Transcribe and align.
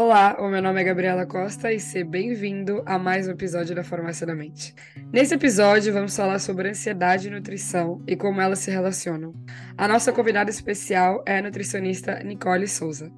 Olá, 0.00 0.36
o 0.38 0.46
meu 0.46 0.62
nome 0.62 0.80
é 0.80 0.84
Gabriela 0.84 1.26
Costa 1.26 1.72
e 1.72 1.80
seja 1.80 2.04
bem-vindo 2.04 2.84
a 2.86 3.00
mais 3.00 3.26
um 3.26 3.32
episódio 3.32 3.74
da 3.74 3.82
Farmácia 3.82 4.24
da 4.24 4.32
Mente. 4.32 4.72
Nesse 5.12 5.34
episódio, 5.34 5.92
vamos 5.92 6.14
falar 6.14 6.38
sobre 6.38 6.68
ansiedade 6.68 7.26
e 7.26 7.30
nutrição 7.32 8.00
e 8.06 8.14
como 8.14 8.40
elas 8.40 8.60
se 8.60 8.70
relacionam. 8.70 9.34
A 9.76 9.88
nossa 9.88 10.12
convidada 10.12 10.50
especial 10.50 11.20
é 11.26 11.38
a 11.38 11.42
nutricionista 11.42 12.22
Nicole 12.22 12.68
Souza. 12.68 13.10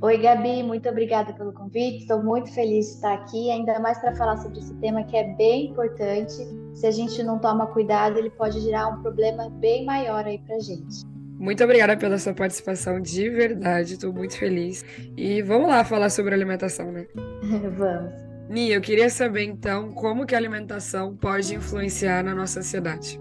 Oi, 0.00 0.18
Gabi, 0.18 0.62
muito 0.62 0.88
obrigada 0.88 1.32
pelo 1.32 1.52
convite. 1.52 2.02
Estou 2.02 2.22
muito 2.22 2.54
feliz 2.54 2.86
de 2.86 2.92
estar 2.92 3.14
aqui, 3.14 3.50
ainda 3.50 3.80
mais 3.80 3.98
para 3.98 4.14
falar 4.14 4.36
sobre 4.36 4.60
esse 4.60 4.74
tema 4.76 5.02
que 5.02 5.16
é 5.16 5.34
bem 5.34 5.70
importante. 5.70 6.36
Se 6.74 6.86
a 6.86 6.92
gente 6.92 7.20
não 7.24 7.40
toma 7.40 7.66
cuidado, 7.66 8.20
ele 8.20 8.30
pode 8.30 8.60
gerar 8.60 8.86
um 8.86 9.02
problema 9.02 9.50
bem 9.50 9.84
maior 9.84 10.24
aí 10.24 10.38
para 10.38 10.60
gente. 10.60 11.17
Muito 11.38 11.62
obrigada 11.62 11.96
pela 11.96 12.18
sua 12.18 12.34
participação, 12.34 13.00
de 13.00 13.30
verdade, 13.30 13.94
estou 13.94 14.12
muito 14.12 14.36
feliz. 14.36 14.84
E 15.16 15.40
vamos 15.40 15.68
lá 15.68 15.84
falar 15.84 16.10
sobre 16.10 16.34
alimentação, 16.34 16.90
né? 16.90 17.06
vamos. 17.78 18.12
Nia, 18.48 18.74
eu 18.74 18.80
queria 18.80 19.08
saber 19.08 19.44
então 19.44 19.92
como 19.92 20.26
que 20.26 20.34
a 20.34 20.38
alimentação 20.38 21.14
pode 21.14 21.54
influenciar 21.54 22.24
na 22.24 22.34
nossa 22.34 22.58
ansiedade. 22.58 23.20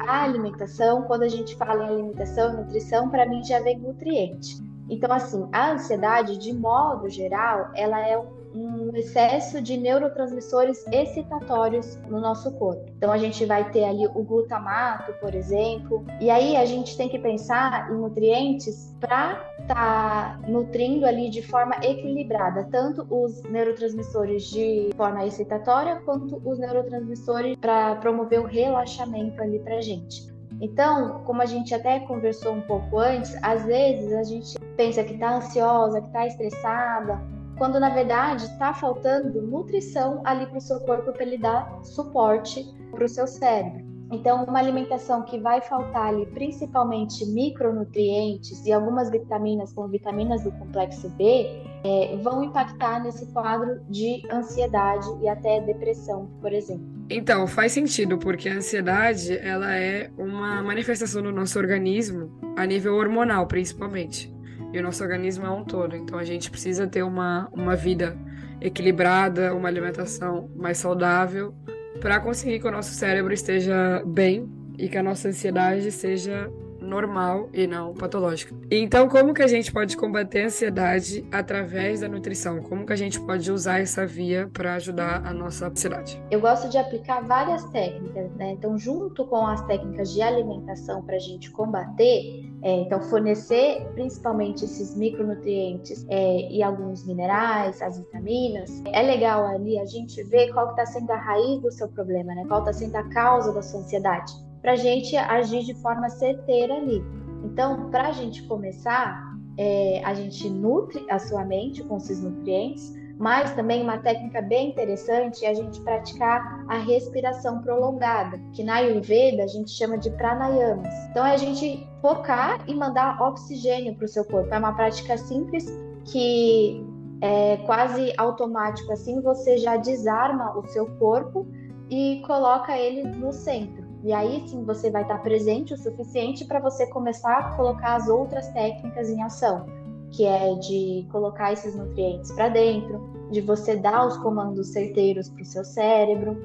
A 0.00 0.24
alimentação, 0.24 1.02
quando 1.02 1.22
a 1.22 1.28
gente 1.28 1.56
fala 1.56 1.84
em 1.84 1.88
alimentação 1.88 2.52
e 2.52 2.56
nutrição, 2.56 3.08
para 3.08 3.24
mim 3.24 3.42
já 3.42 3.60
vem 3.60 3.78
nutriente. 3.78 4.56
Então, 4.90 5.10
assim, 5.10 5.48
a 5.52 5.72
ansiedade, 5.72 6.36
de 6.36 6.52
modo 6.52 7.08
geral, 7.08 7.70
ela 7.74 8.06
é 8.06 8.18
um 8.18 8.43
um 8.54 8.90
excesso 8.94 9.60
de 9.60 9.76
neurotransmissores 9.76 10.86
excitatórios 10.92 11.96
no 12.08 12.20
nosso 12.20 12.52
corpo. 12.52 12.84
Então 12.96 13.10
a 13.10 13.18
gente 13.18 13.44
vai 13.44 13.70
ter 13.70 13.84
ali 13.84 14.06
o 14.06 14.22
glutamato, 14.22 15.12
por 15.14 15.34
exemplo, 15.34 16.04
e 16.20 16.30
aí 16.30 16.56
a 16.56 16.64
gente 16.64 16.96
tem 16.96 17.08
que 17.08 17.18
pensar 17.18 17.90
em 17.90 17.96
nutrientes 17.96 18.94
para 19.00 19.44
estar 19.60 20.38
tá 20.40 20.40
nutrindo 20.48 21.04
ali 21.04 21.28
de 21.28 21.42
forma 21.42 21.74
equilibrada, 21.82 22.64
tanto 22.70 23.06
os 23.10 23.42
neurotransmissores 23.42 24.44
de 24.44 24.90
forma 24.96 25.26
excitatória 25.26 25.96
quanto 26.04 26.40
os 26.44 26.58
neurotransmissores 26.58 27.56
para 27.56 27.96
promover 27.96 28.40
o 28.40 28.46
relaxamento 28.46 29.42
ali 29.42 29.58
para 29.58 29.80
gente. 29.80 30.32
Então, 30.60 31.22
como 31.24 31.42
a 31.42 31.46
gente 31.46 31.74
até 31.74 32.00
conversou 32.00 32.52
um 32.52 32.60
pouco 32.60 32.98
antes, 32.98 33.36
às 33.42 33.64
vezes 33.64 34.12
a 34.12 34.22
gente 34.22 34.58
pensa 34.76 35.02
que 35.02 35.14
está 35.14 35.36
ansiosa, 35.36 36.00
que 36.00 36.06
está 36.06 36.26
estressada, 36.26 37.20
quando 37.56 37.78
na 37.78 37.90
verdade 37.90 38.44
está 38.44 38.72
faltando 38.74 39.40
nutrição 39.42 40.20
ali 40.24 40.46
para 40.46 40.58
o 40.58 40.60
seu 40.60 40.80
corpo 40.80 41.12
para 41.12 41.22
ele 41.22 41.38
dar 41.38 41.80
suporte 41.82 42.64
para 42.90 43.04
o 43.04 43.08
seu 43.08 43.26
cérebro. 43.26 43.94
Então, 44.12 44.44
uma 44.44 44.58
alimentação 44.58 45.22
que 45.22 45.38
vai 45.38 45.60
faltar 45.60 46.08
ali, 46.08 46.26
principalmente 46.26 47.24
micronutrientes 47.26 48.64
e 48.64 48.72
algumas 48.72 49.10
vitaminas, 49.10 49.72
como 49.72 49.88
vitaminas 49.88 50.42
do 50.44 50.52
complexo 50.52 51.08
B, 51.10 51.46
é, 51.84 52.16
vão 52.22 52.44
impactar 52.44 53.02
nesse 53.02 53.26
quadro 53.32 53.80
de 53.88 54.22
ansiedade 54.30 55.06
e 55.22 55.28
até 55.28 55.60
depressão, 55.60 56.30
por 56.40 56.52
exemplo. 56.52 56.84
Então, 57.10 57.46
faz 57.46 57.72
sentido, 57.72 58.18
porque 58.18 58.48
a 58.48 58.56
ansiedade 58.56 59.36
ela 59.38 59.74
é 59.74 60.10
uma 60.16 60.62
manifestação 60.62 61.22
do 61.22 61.32
nosso 61.32 61.58
organismo 61.58 62.30
a 62.56 62.64
nível 62.64 62.94
hormonal, 62.94 63.46
principalmente 63.46 64.33
e 64.74 64.78
o 64.80 64.82
nosso 64.82 65.02
organismo 65.04 65.46
é 65.46 65.50
um 65.50 65.64
todo. 65.64 65.94
Então 65.94 66.18
a 66.18 66.24
gente 66.24 66.50
precisa 66.50 66.86
ter 66.86 67.04
uma, 67.04 67.48
uma 67.52 67.76
vida 67.76 68.18
equilibrada, 68.60 69.54
uma 69.54 69.68
alimentação 69.68 70.50
mais 70.56 70.78
saudável 70.78 71.54
para 72.00 72.18
conseguir 72.18 72.58
que 72.58 72.66
o 72.66 72.72
nosso 72.72 72.92
cérebro 72.92 73.32
esteja 73.32 74.02
bem 74.04 74.50
e 74.76 74.88
que 74.88 74.98
a 74.98 75.02
nossa 75.02 75.28
ansiedade 75.28 75.92
seja 75.92 76.50
normal 76.80 77.48
e 77.52 77.66
não 77.66 77.94
patológica. 77.94 78.54
Então, 78.70 79.08
como 79.08 79.32
que 79.32 79.42
a 79.42 79.46
gente 79.46 79.72
pode 79.72 79.96
combater 79.96 80.42
a 80.42 80.46
ansiedade 80.46 81.26
através 81.32 82.00
da 82.00 82.08
nutrição? 82.08 82.60
Como 82.62 82.84
que 82.84 82.92
a 82.92 82.96
gente 82.96 83.18
pode 83.20 83.50
usar 83.50 83.80
essa 83.80 84.06
via 84.06 84.50
para 84.52 84.74
ajudar 84.74 85.26
a 85.26 85.32
nossa 85.32 85.68
ansiedade? 85.68 86.22
Eu 86.30 86.40
gosto 86.40 86.68
de 86.68 86.76
aplicar 86.76 87.22
várias 87.22 87.64
técnicas, 87.70 88.30
né? 88.34 88.52
Então, 88.52 88.78
junto 88.78 89.24
com 89.26 89.46
as 89.46 89.64
técnicas 89.66 90.12
de 90.12 90.20
alimentação 90.20 91.02
para 91.02 91.16
a 91.16 91.20
gente 91.20 91.50
combater, 91.50 92.52
é, 92.64 92.80
então, 92.80 92.98
fornecer 93.02 93.86
principalmente 93.92 94.64
esses 94.64 94.96
micronutrientes 94.96 96.06
é, 96.08 96.50
e 96.50 96.62
alguns 96.62 97.06
minerais, 97.06 97.82
as 97.82 97.98
vitaminas. 97.98 98.82
É 98.86 99.02
legal 99.02 99.44
ali 99.44 99.78
a 99.78 99.84
gente 99.84 100.22
ver 100.24 100.50
qual 100.54 100.70
está 100.70 100.86
sendo 100.86 101.10
a 101.10 101.16
raiz 101.16 101.60
do 101.60 101.70
seu 101.70 101.86
problema, 101.88 102.34
né? 102.34 102.42
Qual 102.48 102.60
está 102.60 102.72
sendo 102.72 102.96
a 102.96 103.02
causa 103.10 103.52
da 103.52 103.60
sua 103.60 103.80
ansiedade, 103.80 104.32
para 104.62 104.72
a 104.72 104.76
gente 104.76 105.14
agir 105.14 105.62
de 105.62 105.74
forma 105.74 106.08
certeira 106.08 106.74
ali. 106.74 107.04
Então, 107.44 107.90
para 107.90 108.08
a 108.08 108.12
gente 108.12 108.42
começar, 108.44 109.22
é, 109.58 110.00
a 110.02 110.14
gente 110.14 110.48
nutre 110.48 111.04
a 111.10 111.18
sua 111.18 111.44
mente 111.44 111.82
com 111.82 111.98
esses 111.98 112.22
nutrientes, 112.22 112.94
mas 113.18 113.54
também 113.54 113.82
uma 113.82 113.98
técnica 113.98 114.42
bem 114.42 114.70
interessante 114.70 115.44
é 115.44 115.50
a 115.50 115.54
gente 115.54 115.80
praticar 115.80 116.64
a 116.68 116.78
respiração 116.78 117.60
prolongada, 117.60 118.40
que 118.52 118.64
na 118.64 118.76
Ayurveda 118.76 119.44
a 119.44 119.46
gente 119.46 119.70
chama 119.70 119.96
de 119.96 120.10
pranayamas. 120.10 120.92
Então 121.10 121.24
é 121.24 121.34
a 121.34 121.36
gente 121.36 121.86
focar 122.00 122.60
e 122.66 122.74
mandar 122.74 123.20
oxigênio 123.22 123.94
para 123.94 124.04
o 124.04 124.08
seu 124.08 124.24
corpo. 124.24 124.52
É 124.52 124.58
uma 124.58 124.72
prática 124.72 125.16
simples 125.16 125.66
que 126.04 126.84
é 127.20 127.56
quase 127.58 128.12
automático 128.18 128.92
assim, 128.92 129.20
você 129.20 129.56
já 129.58 129.76
desarma 129.76 130.56
o 130.58 130.66
seu 130.66 130.86
corpo 130.96 131.46
e 131.88 132.20
coloca 132.26 132.76
ele 132.76 133.04
no 133.04 133.32
centro. 133.32 133.84
E 134.02 134.12
aí 134.12 134.46
sim 134.46 134.64
você 134.64 134.90
vai 134.90 135.02
estar 135.02 135.18
presente 135.18 135.72
o 135.72 135.78
suficiente 135.78 136.44
para 136.44 136.60
você 136.60 136.86
começar 136.88 137.38
a 137.38 137.56
colocar 137.56 137.94
as 137.94 138.08
outras 138.08 138.48
técnicas 138.48 139.08
em 139.08 139.22
ação 139.22 139.83
que 140.16 140.24
é 140.24 140.54
de 140.54 141.06
colocar 141.10 141.52
esses 141.52 141.74
nutrientes 141.74 142.30
para 142.32 142.48
dentro, 142.48 143.00
de 143.30 143.40
você 143.40 143.76
dar 143.76 144.06
os 144.06 144.16
comandos 144.18 144.68
certeiros 144.68 145.28
para 145.28 145.42
o 145.42 145.44
seu 145.44 145.64
cérebro. 145.64 146.40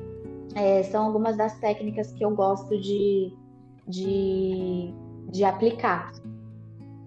É, 0.56 0.82
são 0.84 1.06
algumas 1.06 1.38
das 1.38 1.58
técnicas 1.60 2.12
que 2.12 2.26
eu 2.26 2.32
gosto 2.32 2.80
de, 2.80 3.32
de, 3.88 4.94
de 5.32 5.44
aplicar. 5.44 6.12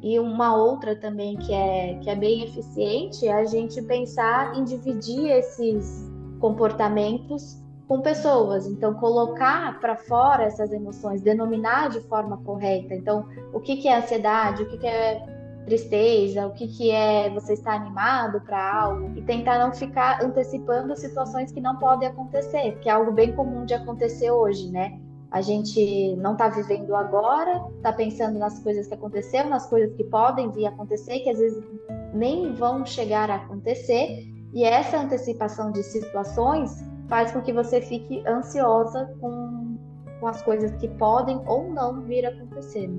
E 0.00 0.18
uma 0.18 0.56
outra 0.56 0.96
também 0.96 1.36
que 1.36 1.52
é, 1.52 1.98
que 2.00 2.10
é 2.10 2.14
bem 2.14 2.44
eficiente 2.44 3.26
é 3.26 3.32
a 3.32 3.44
gente 3.44 3.80
pensar 3.82 4.56
em 4.56 4.64
dividir 4.64 5.30
esses 5.30 6.10
comportamentos 6.40 7.60
com 7.88 8.00
pessoas. 8.00 8.66
Então, 8.66 8.94
colocar 8.94 9.78
para 9.80 9.96
fora 9.96 10.44
essas 10.44 10.72
emoções, 10.72 11.20
denominar 11.20 11.90
de 11.90 12.00
forma 12.02 12.36
correta. 12.38 12.94
Então, 12.94 13.28
o 13.52 13.60
que, 13.60 13.76
que 13.76 13.88
é 13.88 13.98
ansiedade, 13.98 14.62
o 14.62 14.70
que, 14.70 14.78
que 14.78 14.86
é 14.86 15.41
tristeza, 15.64 16.46
o 16.46 16.52
que, 16.52 16.66
que 16.66 16.90
é 16.90 17.30
você 17.30 17.54
estar 17.54 17.74
animado 17.74 18.40
para 18.40 18.82
algo 18.82 19.12
e 19.16 19.22
tentar 19.22 19.58
não 19.58 19.72
ficar 19.72 20.22
antecipando 20.22 20.96
situações 20.96 21.52
que 21.52 21.60
não 21.60 21.76
podem 21.76 22.08
acontecer, 22.08 22.78
que 22.80 22.88
é 22.88 22.92
algo 22.92 23.12
bem 23.12 23.32
comum 23.32 23.64
de 23.64 23.74
acontecer 23.74 24.30
hoje, 24.30 24.70
né? 24.70 24.98
A 25.30 25.40
gente 25.40 26.14
não 26.16 26.32
está 26.32 26.48
vivendo 26.48 26.94
agora, 26.94 27.64
está 27.76 27.92
pensando 27.92 28.38
nas 28.38 28.58
coisas 28.58 28.86
que 28.86 28.94
aconteceram, 28.94 29.48
nas 29.48 29.66
coisas 29.66 29.96
que 29.96 30.04
podem 30.04 30.50
vir 30.50 30.66
a 30.66 30.68
acontecer, 30.68 31.20
que 31.20 31.30
às 31.30 31.38
vezes 31.38 31.64
nem 32.12 32.52
vão 32.52 32.84
chegar 32.84 33.30
a 33.30 33.36
acontecer, 33.36 34.26
e 34.52 34.64
essa 34.64 34.98
antecipação 34.98 35.72
de 35.72 35.82
situações 35.82 36.84
faz 37.08 37.32
com 37.32 37.40
que 37.40 37.52
você 37.52 37.80
fique 37.80 38.22
ansiosa 38.26 39.14
com, 39.20 39.78
com 40.20 40.26
as 40.26 40.42
coisas 40.42 40.70
que 40.72 40.88
podem 40.88 41.42
ou 41.46 41.70
não 41.72 42.02
vir 42.02 42.26
a 42.26 42.28
acontecer. 42.28 42.90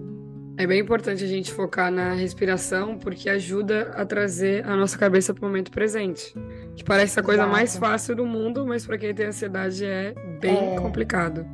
É 0.55 0.67
bem 0.67 0.81
importante 0.81 1.23
a 1.23 1.27
gente 1.27 1.51
focar 1.51 1.91
na 1.91 2.13
respiração, 2.13 2.97
porque 2.97 3.27
ajuda 3.27 3.91
a 3.95 4.05
trazer 4.05 4.63
a 4.67 4.75
nossa 4.75 4.97
cabeça 4.97 5.33
para 5.33 5.43
o 5.43 5.47
momento 5.47 5.71
presente. 5.71 6.35
Que 6.75 6.83
parece 6.83 7.19
a 7.19 7.23
coisa 7.23 7.41
Exato. 7.41 7.51
mais 7.51 7.75
fácil 7.75 8.15
do 8.15 8.25
mundo, 8.25 8.65
mas 8.65 8.85
para 8.85 8.97
quem 8.97 9.13
tem 9.15 9.27
ansiedade 9.27 9.83
é 9.83 10.13
bem 10.39 10.75
é... 10.75 10.79
complicado. 10.79 11.45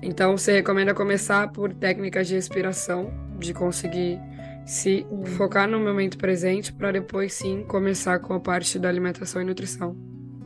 Então, 0.00 0.36
você 0.36 0.52
recomenda 0.52 0.94
começar 0.94 1.52
por 1.52 1.74
técnicas 1.74 2.26
de 2.26 2.36
respiração, 2.36 3.12
de 3.38 3.52
conseguir 3.52 4.18
se 4.64 5.06
hum. 5.10 5.24
focar 5.24 5.68
no 5.68 5.78
momento 5.78 6.16
presente, 6.16 6.72
para 6.72 6.92
depois 6.92 7.34
sim 7.34 7.64
começar 7.64 8.18
com 8.18 8.32
a 8.32 8.40
parte 8.40 8.78
da 8.78 8.88
alimentação 8.88 9.42
e 9.42 9.44
nutrição. 9.44 9.94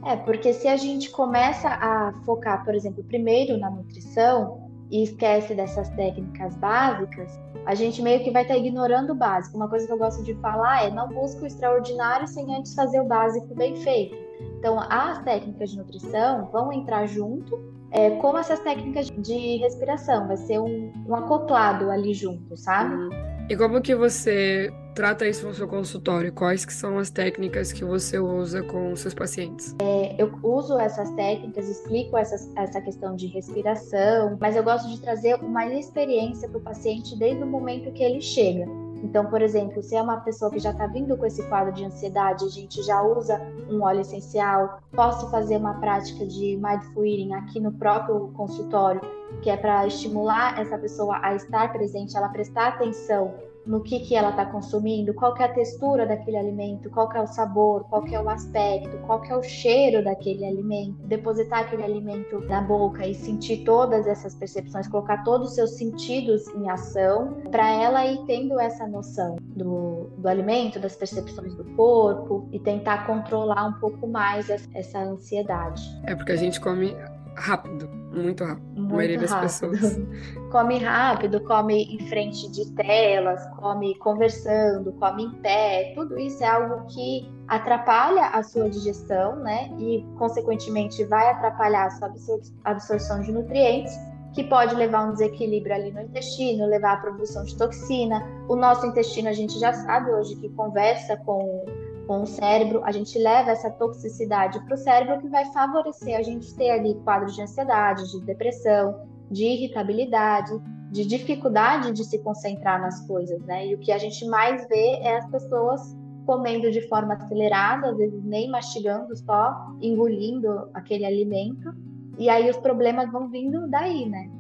É, 0.05 0.17
porque 0.17 0.53
se 0.53 0.67
a 0.67 0.77
gente 0.77 1.11
começa 1.11 1.69
a 1.69 2.13
focar, 2.25 2.65
por 2.65 2.75
exemplo, 2.75 3.05
primeiro 3.05 3.57
na 3.59 3.71
nutrição 3.71 4.62
e 4.93 5.03
esquece 5.03 5.55
dessas 5.55 5.89
técnicas 5.91 6.55
básicas, 6.57 7.41
a 7.65 7.75
gente 7.75 8.03
meio 8.03 8.23
que 8.23 8.31
vai 8.31 8.43
estar 8.43 8.55
tá 8.55 8.61
ignorando 8.61 9.13
o 9.13 9.15
básico. 9.15 9.57
Uma 9.57 9.69
coisa 9.69 9.87
que 9.87 9.93
eu 9.93 9.99
gosto 9.99 10.23
de 10.23 10.35
falar 10.35 10.85
é 10.85 10.91
não 10.91 11.09
busque 11.09 11.43
o 11.43 11.47
extraordinário 11.47 12.29
sem 12.29 12.55
antes 12.55 12.75
fazer 12.75 13.01
o 13.01 13.05
básico 13.05 13.55
bem 13.55 13.75
feito. 13.77 14.15
Então, 14.59 14.79
as 14.79 15.19
técnicas 15.25 15.71
de 15.71 15.79
nutrição 15.79 16.51
vão 16.53 16.71
entrar 16.71 17.07
junto 17.07 17.59
é, 17.91 18.11
com 18.11 18.37
essas 18.37 18.61
técnicas 18.61 19.07
de 19.07 19.57
respiração. 19.57 20.29
Vai 20.29 20.37
ser 20.37 20.61
um, 20.61 20.93
um 21.09 21.15
acoplado 21.15 21.91
ali 21.91 22.13
junto, 22.13 22.55
sabe? 22.57 22.95
Uhum. 22.95 23.11
E 23.49 23.57
como 23.57 23.81
que 23.81 23.95
você 23.95 24.71
trata 24.95 25.27
isso 25.27 25.47
no 25.47 25.55
seu 25.55 25.67
consultório? 25.67 26.33
Quais 26.33 26.65
que 26.65 26.73
são 26.73 26.99
as 26.99 27.11
técnicas 27.11 27.73
que 27.73 27.85
você 27.85 28.19
usa 28.19 28.63
com 28.63 28.95
seus 28.97 29.15
pacientes? 29.15 29.75
É, 29.81 30.15
eu 30.19 30.33
uso 30.43 30.79
essas 30.79 31.11
técnicas, 31.13 31.69
explico 31.69 32.17
essas, 32.17 32.51
essa 32.57 32.81
questão 32.81 33.17
de 33.17 33.27
respiração, 33.27 34.37
mas 34.41 34.57
eu 34.57 34.63
gosto 34.63 34.89
de 34.89 35.01
trazer 35.01 35.37
uma 35.37 35.67
experiência 35.67 36.49
para 36.49 36.59
o 36.59 36.61
paciente 36.63 37.17
desde 37.19 37.43
o 37.43 37.47
momento 37.47 37.93
que 37.93 38.03
ele 38.03 38.21
chega. 38.21 38.67
Então, 39.03 39.27
por 39.27 39.43
exemplo, 39.43 39.83
se 39.83 39.97
é 39.97 40.03
uma 40.03 40.19
pessoa 40.19 40.51
que 40.51 40.61
já 40.61 40.71
está 40.71 40.87
vindo 40.87 41.17
com 41.17 41.27
esse 41.27 41.43
quadro 41.49 41.73
de 41.73 41.85
ansiedade, 41.85 42.45
a 42.45 42.49
gente 42.49 42.81
já 42.83 43.03
usa 43.03 43.41
um 43.69 43.83
óleo 43.83 44.01
essencial. 44.01 44.81
Posso 44.93 45.29
fazer 45.29 45.57
uma 45.57 45.75
prática 45.75 46.25
de 46.25 46.57
mindful 46.57 47.05
eating 47.05 47.33
aqui 47.35 47.59
no 47.59 47.73
próprio 47.73 48.29
consultório, 48.29 49.01
que 49.43 49.51
é 49.51 49.57
para 49.57 49.87
estimular 49.89 50.61
essa 50.61 50.79
pessoa 50.79 51.19
a 51.21 51.35
estar 51.35 51.73
presente, 51.73 52.17
ela 52.17 52.29
prestar 52.29 52.69
atenção 52.69 53.35
no 53.67 53.81
que, 53.83 54.01
que 54.01 54.15
ela 54.15 54.31
está 54.31 54.47
consumindo, 54.47 55.15
qual 55.15 55.37
é 55.37 55.45
a 55.45 55.53
textura 55.53 56.07
daquele 56.07 56.37
alimento, 56.37 56.91
qual 56.91 57.11
é 57.13 57.21
o 57.21 57.27
sabor, 57.27 57.85
qual 57.85 58.07
é 58.07 58.21
o 58.21 58.29
aspecto, 58.29 58.97
qual 59.07 59.25
é 59.25 59.37
o 59.37 59.43
cheiro 59.43 60.03
daquele 60.03 60.45
alimento, 60.45 60.97
depositar 61.07 61.61
aquele 61.61 61.83
alimento 61.83 62.41
na 62.41 62.61
boca 62.61 63.07
e 63.07 63.15
sentir 63.15 63.65
todas 63.65 64.07
essas 64.07 64.35
percepções, 64.35 64.89
colocar 64.89 65.23
todos 65.25 65.51
os 65.51 65.55
seus 65.55 65.77
sentidos 65.77 66.47
em 66.49 66.69
ação, 66.69 67.41
para 67.51 67.69
ela 67.71 68.05
ir 68.07 68.19
tendo 68.27 68.59
essa 68.59 68.87
noção 68.87 69.37
do, 69.41 70.11
do 70.19 70.29
alimento, 70.29 70.81
das 70.81 70.97
percepções 70.97 71.55
do 71.55 71.65
corpo 71.77 72.49
e 72.53 72.59
tentar 72.59 73.07
controlar 73.07 73.67
um 73.67 73.75
pouco 73.75 74.07
mais 74.07 74.51
essa 74.51 74.99
ansiedade. 74.99 75.83
É 76.05 76.15
porque 76.15 76.33
a 76.33 76.37
gente 76.37 76.61
come 76.61 76.97
rápido, 77.37 77.89
muito 78.13 78.45
rápido. 78.45 78.67
Muito 78.75 78.93
a 78.93 78.97
maioria 78.97 79.19
das 79.19 79.31
rápido. 79.31 79.71
pessoas. 79.71 80.01
come 80.51 80.79
rápido, 80.79 81.41
come 81.41 81.85
em 81.85 81.99
frente 82.09 82.51
de 82.51 82.71
telas, 82.73 83.45
come 83.57 83.95
conversando, 83.99 84.93
come 84.93 85.25
em 85.25 85.31
pé. 85.41 85.93
Tudo 85.95 86.19
isso 86.19 86.43
é 86.43 86.47
algo 86.47 86.87
que 86.87 87.31
atrapalha 87.49 88.27
a 88.29 88.43
sua 88.43 88.69
digestão, 88.69 89.37
né? 89.37 89.71
E, 89.79 90.05
consequentemente, 90.19 91.05
vai 91.05 91.31
atrapalhar 91.31 91.87
a 91.87 91.91
sua 91.91 92.09
absor 92.09 92.41
absorção 92.65 93.21
de 93.21 93.33
nutrientes 93.33 93.93
que 94.33 94.45
pode 94.45 94.75
levar 94.75 95.01
a 95.01 95.05
um 95.05 95.13
desequilíbrio 95.13 95.75
ali 95.75 95.93
no 95.93 96.01
intestino, 96.01 96.67
levar 96.67 96.95
à 96.95 96.97
produção 96.97 97.45
de 97.45 97.57
toxina. 97.57 98.27
O 98.49 98.57
nosso 98.57 98.87
intestino, 98.87 99.29
a 99.29 99.33
gente 99.33 99.59
já 99.59 99.73
sabe 99.73 100.11
hoje 100.11 100.37
que 100.37 100.49
conversa 100.51 101.17
com 101.19 101.65
com 102.07 102.23
o 102.23 102.27
cérebro, 102.27 102.83
a 102.85 102.93
gente 102.93 103.19
leva 103.19 103.51
essa 103.51 103.71
toxicidade 103.71 104.61
para 104.65 104.75
o 104.75 104.79
cérebro 104.79 105.21
que 105.21 105.29
vai 105.29 105.45
favorecer 105.53 106.17
a 106.17 106.23
gente 106.23 106.55
ter 106.55 106.71
ali 106.71 106.95
quadros 107.05 107.35
de 107.35 107.43
ansiedade, 107.43 108.11
de 108.11 108.21
depressão, 108.25 109.07
de 109.31 109.45
irritabilidade, 109.45 110.53
de 110.91 111.07
dificuldade 111.07 111.93
de 111.93 112.05
se 112.05 112.19
concentrar 112.19 112.81
nas 112.81 113.07
coisas, 113.07 113.41
né? 113.45 113.67
E 113.67 113.75
o 113.75 113.79
que 113.79 113.91
a 113.91 113.99
gente 113.99 114.27
mais 114.27 114.69
vê 114.69 114.99
é 115.01 115.17
as 115.17 115.27
pessoas 115.31 115.97
comendo 116.27 116.71
de 116.71 116.87
forma 116.89 117.15
acelerada, 117.15 117.91
às 117.91 117.97
vezes 117.97 118.23
nem 118.25 118.51
mastigando, 118.51 119.17
só 119.17 119.75
engolindo 119.81 120.69
aquele 120.75 121.05
alimento, 121.05 121.73
e 122.19 122.29
aí 122.29 122.49
os 122.49 122.59
problemas 122.59 123.11
vão 123.11 123.29
vindo 123.29 123.69
daí, 123.69 124.09
né? 124.09 124.31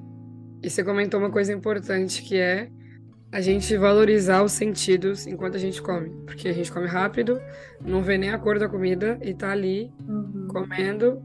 E 0.62 0.70
você 0.70 0.84
comentou 0.84 1.18
uma 1.18 1.30
coisa 1.30 1.52
importante 1.52 2.22
que 2.22 2.36
é 2.36 2.70
a 3.32 3.40
gente 3.40 3.74
valorizar 3.78 4.42
os 4.42 4.52
sentidos 4.52 5.26
enquanto 5.26 5.56
a 5.56 5.58
gente 5.58 5.80
come. 5.80 6.10
Porque 6.26 6.46
a 6.48 6.52
gente 6.52 6.70
come 6.70 6.86
rápido, 6.86 7.40
não 7.80 8.02
vê 8.02 8.18
nem 8.18 8.30
a 8.30 8.38
cor 8.38 8.58
da 8.58 8.68
comida 8.68 9.18
e 9.22 9.32
tá 9.32 9.50
ali 9.50 9.90
uhum. 10.06 10.48
comendo. 10.48 11.22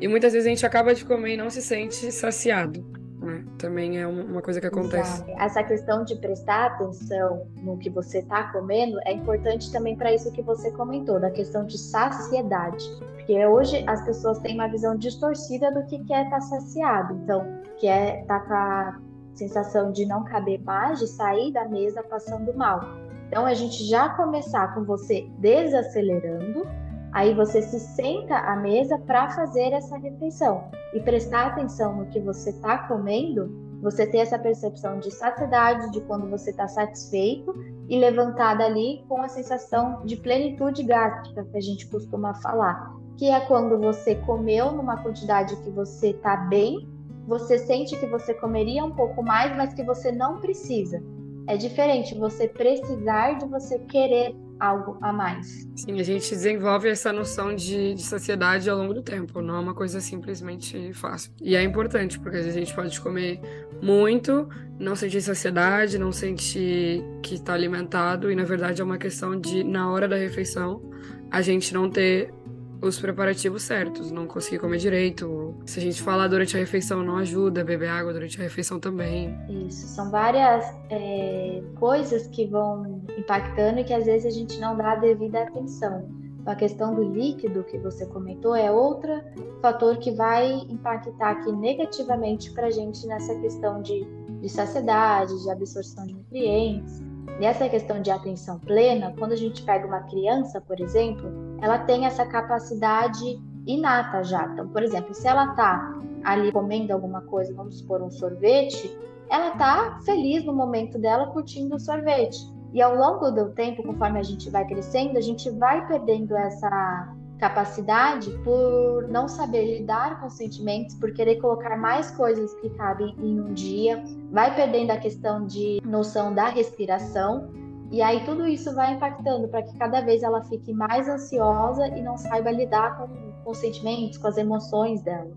E 0.00 0.08
muitas 0.08 0.32
vezes 0.32 0.46
a 0.46 0.50
gente 0.50 0.64
acaba 0.64 0.94
de 0.94 1.04
comer 1.04 1.34
e 1.34 1.36
não 1.36 1.50
se 1.50 1.60
sente 1.60 2.10
saciado. 2.10 2.82
Né? 3.20 3.44
Também 3.58 4.00
é 4.00 4.06
uma 4.06 4.40
coisa 4.40 4.58
que 4.58 4.66
acontece. 4.66 5.22
Exato. 5.22 5.30
Essa 5.38 5.62
questão 5.62 6.02
de 6.02 6.16
prestar 6.16 6.68
atenção 6.68 7.46
no 7.58 7.76
que 7.76 7.90
você 7.90 8.20
está 8.20 8.44
comendo 8.44 8.98
é 9.04 9.12
importante 9.12 9.70
também 9.70 9.94
para 9.94 10.14
isso 10.14 10.32
que 10.32 10.40
você 10.40 10.70
comentou, 10.70 11.20
da 11.20 11.30
questão 11.30 11.66
de 11.66 11.76
saciedade. 11.76 12.82
Porque 13.16 13.46
hoje 13.46 13.84
as 13.86 14.02
pessoas 14.06 14.38
têm 14.38 14.54
uma 14.54 14.68
visão 14.68 14.96
distorcida 14.96 15.70
do 15.70 15.84
que 15.84 15.96
é 15.96 16.24
estar 16.24 16.30
tá 16.30 16.40
saciado. 16.40 17.14
Então, 17.22 17.60
que 17.76 17.86
é 17.86 18.22
estar 18.22 18.40
tá 18.40 18.46
com 18.46 18.54
a 18.54 19.09
sensação 19.40 19.90
de 19.90 20.04
não 20.04 20.24
caber 20.24 20.62
mais, 20.62 20.98
de 20.98 21.06
sair 21.06 21.52
da 21.52 21.66
mesa 21.66 22.02
passando 22.02 22.52
mal. 22.54 22.80
Então, 23.28 23.46
a 23.46 23.54
gente 23.54 23.84
já 23.84 24.08
começar 24.10 24.74
com 24.74 24.84
você 24.84 25.30
desacelerando, 25.38 26.66
aí 27.12 27.32
você 27.32 27.62
se 27.62 27.80
senta 27.80 28.36
à 28.36 28.56
mesa 28.56 28.98
para 28.98 29.30
fazer 29.30 29.72
essa 29.72 29.96
refeição 29.96 30.64
e 30.92 31.00
prestar 31.00 31.46
atenção 31.46 31.96
no 31.96 32.06
que 32.06 32.20
você 32.20 32.50
está 32.50 32.88
comendo, 32.88 33.70
você 33.80 34.06
ter 34.06 34.18
essa 34.18 34.38
percepção 34.38 34.98
de 34.98 35.10
saciedade, 35.10 35.90
de 35.92 36.00
quando 36.02 36.28
você 36.28 36.50
está 36.50 36.68
satisfeito 36.68 37.54
e 37.88 37.98
levantar 37.98 38.58
dali 38.58 39.02
com 39.08 39.22
a 39.22 39.28
sensação 39.28 40.04
de 40.04 40.16
plenitude 40.16 40.82
gástrica 40.82 41.44
que 41.44 41.56
a 41.56 41.62
gente 41.62 41.86
costuma 41.88 42.34
falar, 42.34 42.94
que 43.16 43.30
é 43.30 43.40
quando 43.40 43.78
você 43.78 44.16
comeu 44.16 44.72
numa 44.72 45.02
quantidade 45.02 45.56
que 45.56 45.70
você 45.70 46.10
está 46.10 46.36
bem 46.36 46.99
você 47.30 47.58
sente 47.58 47.96
que 47.96 48.06
você 48.06 48.34
comeria 48.34 48.84
um 48.84 48.90
pouco 48.90 49.22
mais, 49.22 49.56
mas 49.56 49.72
que 49.72 49.84
você 49.84 50.10
não 50.10 50.40
precisa. 50.40 51.00
É 51.46 51.56
diferente 51.56 52.12
você 52.18 52.48
precisar 52.48 53.38
de 53.38 53.46
você 53.46 53.78
querer 53.78 54.34
algo 54.58 54.98
a 55.00 55.12
mais. 55.12 55.68
Sim, 55.76 56.00
a 56.00 56.02
gente 56.02 56.28
desenvolve 56.28 56.88
essa 56.88 57.12
noção 57.12 57.54
de, 57.54 57.94
de 57.94 58.02
saciedade 58.02 58.68
ao 58.68 58.76
longo 58.76 58.92
do 58.92 59.00
tempo, 59.00 59.40
não 59.40 59.54
é 59.54 59.60
uma 59.60 59.74
coisa 59.74 60.00
simplesmente 60.00 60.92
fácil. 60.92 61.30
E 61.40 61.54
é 61.54 61.62
importante, 61.62 62.18
porque 62.18 62.38
a 62.38 62.50
gente 62.50 62.74
pode 62.74 63.00
comer 63.00 63.40
muito, 63.80 64.48
não 64.76 64.96
sentir 64.96 65.22
saciedade, 65.22 66.00
não 66.00 66.10
sentir 66.10 67.00
que 67.22 67.36
está 67.36 67.54
alimentado, 67.54 68.28
e 68.30 68.34
na 68.34 68.44
verdade 68.44 68.82
é 68.82 68.84
uma 68.84 68.98
questão 68.98 69.38
de, 69.38 69.62
na 69.62 69.88
hora 69.88 70.08
da 70.08 70.16
refeição, 70.16 70.82
a 71.30 71.40
gente 71.40 71.72
não 71.72 71.88
ter 71.88 72.34
os 72.82 72.98
preparativos 72.98 73.62
certos, 73.62 74.10
não 74.10 74.26
conseguir 74.26 74.58
comer 74.58 74.78
direito. 74.78 75.54
Se 75.66 75.78
a 75.78 75.82
gente 75.82 76.02
falar 76.02 76.28
durante 76.28 76.56
a 76.56 76.60
refeição, 76.60 77.04
não 77.04 77.16
ajuda, 77.16 77.62
beber 77.62 77.88
água 77.88 78.12
durante 78.12 78.40
a 78.40 78.42
refeição 78.42 78.80
também. 78.80 79.36
Isso, 79.48 79.86
são 79.88 80.10
várias 80.10 80.64
é, 80.88 81.62
coisas 81.78 82.26
que 82.28 82.46
vão 82.46 83.02
impactando 83.16 83.80
e 83.80 83.84
que 83.84 83.92
às 83.92 84.06
vezes 84.06 84.26
a 84.26 84.30
gente 84.30 84.58
não 84.58 84.76
dá 84.76 84.92
a 84.92 84.96
devida 84.96 85.42
atenção. 85.42 86.08
A 86.46 86.54
questão 86.54 86.94
do 86.94 87.02
líquido 87.02 87.62
que 87.64 87.76
você 87.78 88.06
comentou 88.06 88.56
é 88.56 88.70
outro 88.70 89.20
fator 89.60 89.98
que 89.98 90.10
vai 90.10 90.50
impactar 90.70 91.32
aqui 91.32 91.52
negativamente 91.52 92.50
para 92.52 92.68
a 92.68 92.70
gente 92.70 93.06
nessa 93.06 93.34
questão 93.40 93.82
de, 93.82 94.06
de 94.40 94.48
saciedade, 94.48 95.42
de 95.42 95.50
absorção 95.50 96.06
de 96.06 96.14
nutrientes. 96.14 97.02
E 97.38 97.44
essa 97.44 97.68
questão 97.68 98.00
de 98.00 98.10
atenção 98.10 98.58
plena, 98.58 99.14
quando 99.18 99.32
a 99.32 99.36
gente 99.36 99.62
pega 99.62 99.86
uma 99.86 100.00
criança, 100.00 100.60
por 100.60 100.80
exemplo, 100.80 101.30
ela 101.60 101.78
tem 101.78 102.06
essa 102.06 102.24
capacidade 102.26 103.40
inata 103.66 104.24
já. 104.24 104.46
Então, 104.46 104.68
por 104.68 104.82
exemplo, 104.82 105.14
se 105.14 105.26
ela 105.28 105.50
está 105.50 105.94
ali 106.24 106.52
comendo 106.52 106.92
alguma 106.92 107.20
coisa, 107.22 107.54
vamos 107.54 107.78
supor 107.78 108.02
um 108.02 108.10
sorvete, 108.10 108.96
ela 109.28 109.52
está 109.52 110.00
feliz 110.04 110.44
no 110.44 110.52
momento 110.52 110.98
dela 110.98 111.26
curtindo 111.28 111.76
o 111.76 111.80
sorvete. 111.80 112.38
E 112.72 112.80
ao 112.80 112.94
longo 112.94 113.30
do 113.30 113.50
tempo, 113.50 113.82
conforme 113.82 114.18
a 114.18 114.22
gente 114.22 114.48
vai 114.50 114.64
crescendo, 114.64 115.18
a 115.18 115.20
gente 115.20 115.50
vai 115.50 115.86
perdendo 115.86 116.36
essa 116.36 117.14
capacidade 117.38 118.30
por 118.44 119.08
não 119.08 119.26
saber 119.26 119.78
lidar 119.78 120.20
com 120.20 120.28
sentimentos, 120.28 120.94
por 120.94 121.12
querer 121.12 121.36
colocar 121.36 121.76
mais 121.76 122.10
coisas 122.10 122.52
que 122.54 122.68
cabem 122.70 123.14
em 123.18 123.40
um 123.40 123.54
dia, 123.54 124.04
vai 124.30 124.54
perdendo 124.54 124.90
a 124.90 124.98
questão 124.98 125.46
de 125.46 125.80
noção 125.84 126.34
da 126.34 126.48
respiração. 126.48 127.48
E 127.90 128.00
aí 128.00 128.24
tudo 128.24 128.46
isso 128.46 128.72
vai 128.74 128.94
impactando 128.94 129.48
para 129.48 129.62
que 129.62 129.76
cada 129.76 130.00
vez 130.00 130.22
ela 130.22 130.42
fique 130.44 130.72
mais 130.72 131.08
ansiosa 131.08 131.88
e 131.88 132.00
não 132.02 132.16
saiba 132.16 132.50
lidar 132.50 132.96
com, 132.96 133.08
com 133.42 133.50
os 133.50 133.58
sentimentos, 133.58 134.16
com 134.16 134.28
as 134.28 134.36
emoções 134.36 135.02
dela. 135.02 135.30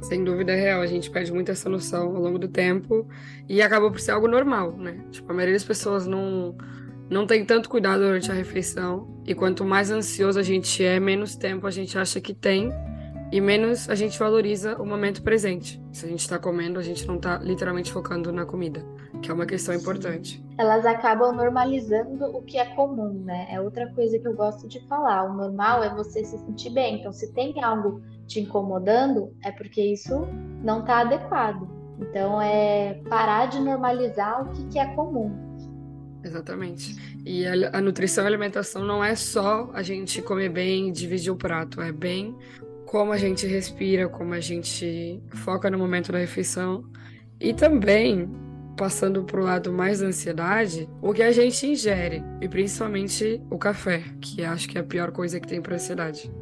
Sem 0.00 0.24
dúvida 0.24 0.52
é 0.52 0.56
real, 0.56 0.80
a 0.80 0.86
gente 0.86 1.10
perde 1.10 1.32
muito 1.32 1.50
essa 1.50 1.68
noção 1.68 2.16
ao 2.16 2.22
longo 2.22 2.38
do 2.38 2.48
tempo 2.48 3.06
e 3.48 3.60
acabou 3.60 3.90
por 3.90 4.00
ser 4.00 4.12
algo 4.12 4.28
normal, 4.28 4.72
né? 4.76 5.04
Tipo, 5.10 5.30
a 5.30 5.34
maioria 5.34 5.54
das 5.54 5.64
pessoas 5.64 6.06
não 6.06 6.56
não 7.10 7.26
tem 7.26 7.44
tanto 7.44 7.70
cuidado 7.70 8.00
durante 8.00 8.30
a 8.30 8.34
refeição. 8.34 9.08
E 9.26 9.34
quanto 9.34 9.64
mais 9.64 9.90
ansioso 9.90 10.38
a 10.38 10.42
gente 10.42 10.84
é, 10.84 11.00
menos 11.00 11.36
tempo 11.36 11.66
a 11.66 11.70
gente 11.70 11.98
acha 11.98 12.20
que 12.20 12.34
tem 12.34 12.70
e 13.32 13.40
menos 13.40 13.88
a 13.90 13.94
gente 13.94 14.18
valoriza 14.18 14.76
o 14.80 14.86
momento 14.86 15.22
presente. 15.22 15.82
Se 15.92 16.06
a 16.06 16.08
gente 16.08 16.20
está 16.20 16.38
comendo, 16.38 16.78
a 16.78 16.82
gente 16.82 17.06
não 17.06 17.16
está 17.16 17.38
literalmente 17.38 17.92
focando 17.92 18.32
na 18.32 18.46
comida, 18.46 18.84
que 19.22 19.30
é 19.30 19.34
uma 19.34 19.46
questão 19.46 19.74
importante. 19.74 20.44
Elas 20.56 20.84
acabam 20.86 21.32
normalizando 21.32 22.24
o 22.36 22.42
que 22.42 22.58
é 22.58 22.64
comum, 22.74 23.22
né? 23.24 23.46
É 23.50 23.60
outra 23.60 23.92
coisa 23.92 24.18
que 24.18 24.26
eu 24.26 24.34
gosto 24.34 24.68
de 24.68 24.80
falar. 24.86 25.24
O 25.24 25.36
normal 25.36 25.82
é 25.82 25.94
você 25.94 26.24
se 26.24 26.38
sentir 26.38 26.70
bem. 26.70 27.00
Então, 27.00 27.12
se 27.12 27.32
tem 27.32 27.62
algo 27.62 28.02
te 28.26 28.40
incomodando, 28.40 29.32
é 29.42 29.50
porque 29.50 29.82
isso 29.82 30.26
não 30.62 30.80
está 30.80 31.00
adequado. 31.00 31.68
Então, 32.00 32.40
é 32.40 33.00
parar 33.08 33.46
de 33.46 33.60
normalizar 33.60 34.42
o 34.42 34.52
que, 34.52 34.64
que 34.68 34.78
é 34.78 34.86
comum. 34.94 35.48
Exatamente. 36.22 36.96
E 37.24 37.46
a, 37.46 37.78
a, 37.78 37.80
nutrição 37.80 38.24
e 38.24 38.26
a 38.26 38.28
alimentação 38.28 38.84
não 38.84 39.02
é 39.02 39.14
só 39.14 39.70
a 39.72 39.82
gente 39.82 40.20
comer 40.20 40.48
bem 40.48 40.88
e 40.88 40.92
dividir 40.92 41.32
o 41.32 41.36
prato, 41.36 41.80
é 41.80 41.92
bem 41.92 42.36
como 42.84 43.12
a 43.12 43.16
gente 43.18 43.46
respira, 43.46 44.08
como 44.08 44.32
a 44.32 44.40
gente 44.40 45.22
foca 45.44 45.70
no 45.70 45.78
momento 45.78 46.10
da 46.10 46.18
refeição 46.18 46.84
e 47.38 47.52
também 47.52 48.28
passando 48.78 49.24
para 49.24 49.40
o 49.40 49.44
lado 49.44 49.72
mais 49.72 50.00
da 50.00 50.06
ansiedade, 50.06 50.88
o 51.02 51.12
que 51.12 51.22
a 51.22 51.32
gente 51.32 51.66
ingere 51.66 52.22
e 52.40 52.48
principalmente 52.48 53.42
o 53.50 53.58
café, 53.58 54.02
que 54.20 54.44
acho 54.44 54.68
que 54.68 54.78
é 54.78 54.80
a 54.80 54.84
pior 54.84 55.10
coisa 55.10 55.40
que 55.40 55.48
tem 55.48 55.60
para 55.60 55.74
ansiedade, 55.74 56.32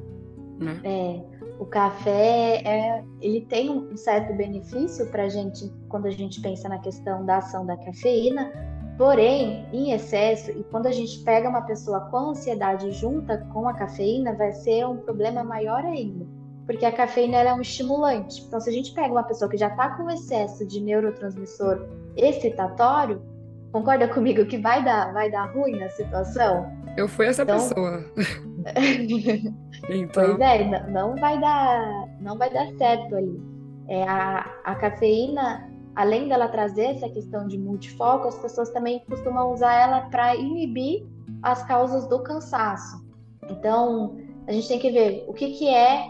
né? 0.61 0.81
É, 0.85 1.21
o 1.59 1.64
café 1.64 2.62
é, 2.64 3.05
ele 3.21 3.40
tem 3.47 3.71
um 3.71 3.97
certo 3.97 4.35
benefício 4.35 5.07
para 5.07 5.25
a 5.25 5.28
gente 5.28 5.73
quando 5.88 6.07
a 6.07 6.11
gente 6.11 6.40
pensa 6.43 6.69
na 6.69 6.78
questão 6.78 7.25
da 7.25 7.38
ação 7.38 7.64
da 7.64 7.76
cafeína, 7.78 8.52
Porém, 8.97 9.66
em 9.75 9.93
excesso, 9.93 10.50
e 10.50 10.64
quando 10.64 10.87
a 10.87 10.90
gente 10.90 11.19
pega 11.23 11.50
uma 11.50 11.61
pessoa 11.61 12.00
com 12.11 12.31
ansiedade 12.31 12.90
junta 12.93 13.37
com 13.52 13.69
a 13.69 13.75
cafeína, 13.75 14.33
vai 14.33 14.52
ser 14.52 14.87
um 14.87 14.97
problema 14.97 15.45
maior 15.45 15.85
ainda. 15.85 16.26
Porque 16.66 16.85
a 16.85 16.92
cafeína 16.92 17.37
é 17.37 17.54
um 17.54 17.61
estimulante. 17.61 18.42
Então, 18.42 18.61
se 18.61 18.68
a 18.68 18.73
gente 18.73 18.92
pega 18.92 19.12
uma 19.12 19.23
pessoa 19.23 19.49
que 19.49 19.56
já 19.56 19.68
está 19.68 19.90
com 19.90 20.11
excesso 20.11 20.66
de 20.66 20.80
neurotransmissor 20.80 21.87
excitatório, 22.16 23.23
concorda 23.70 24.08
comigo 24.08 24.44
que 24.46 24.58
vai 24.58 24.85
dar, 24.85 25.12
vai 25.12 25.30
dar 25.30 25.46
ruim 25.52 25.78
na 25.78 25.88
situação? 25.90 26.70
Eu 26.96 27.06
fui 27.06 27.26
essa 27.26 27.42
então... 27.42 27.56
pessoa. 27.56 28.04
então... 29.88 30.37
Pois 30.37 30.40
é, 30.40 30.88
não 30.90 31.14
vai 31.14 31.40
dar, 31.40 32.08
não 32.20 32.37
vai 32.37 32.52
dar 32.52 32.66
certo 32.76 33.14
ali. 33.14 33.40
É, 33.88 34.02
a, 34.02 34.50
a 34.64 34.75
cafeína 34.75 35.70
além 35.96 36.28
dela 36.28 36.46
trazer 36.46 36.85
essa 36.85 37.08
questão 37.08 37.49
de 37.49 37.58
multifoco, 37.58 38.28
as 38.28 38.38
pessoas 38.38 38.68
também 38.70 39.02
costumam 39.08 39.50
usar 39.50 39.73
ela 39.73 40.02
para 40.02 40.37
inibir 40.37 41.06
as 41.42 41.62
causas 41.62 42.06
do 42.06 42.23
cansaço. 42.23 43.02
Então, 43.49 44.18
a 44.46 44.52
gente 44.52 44.68
tem 44.68 44.78
que 44.78 44.90
ver 44.90 45.25
o 45.26 45.32
que, 45.32 45.52
que 45.52 45.68
é 45.68 46.06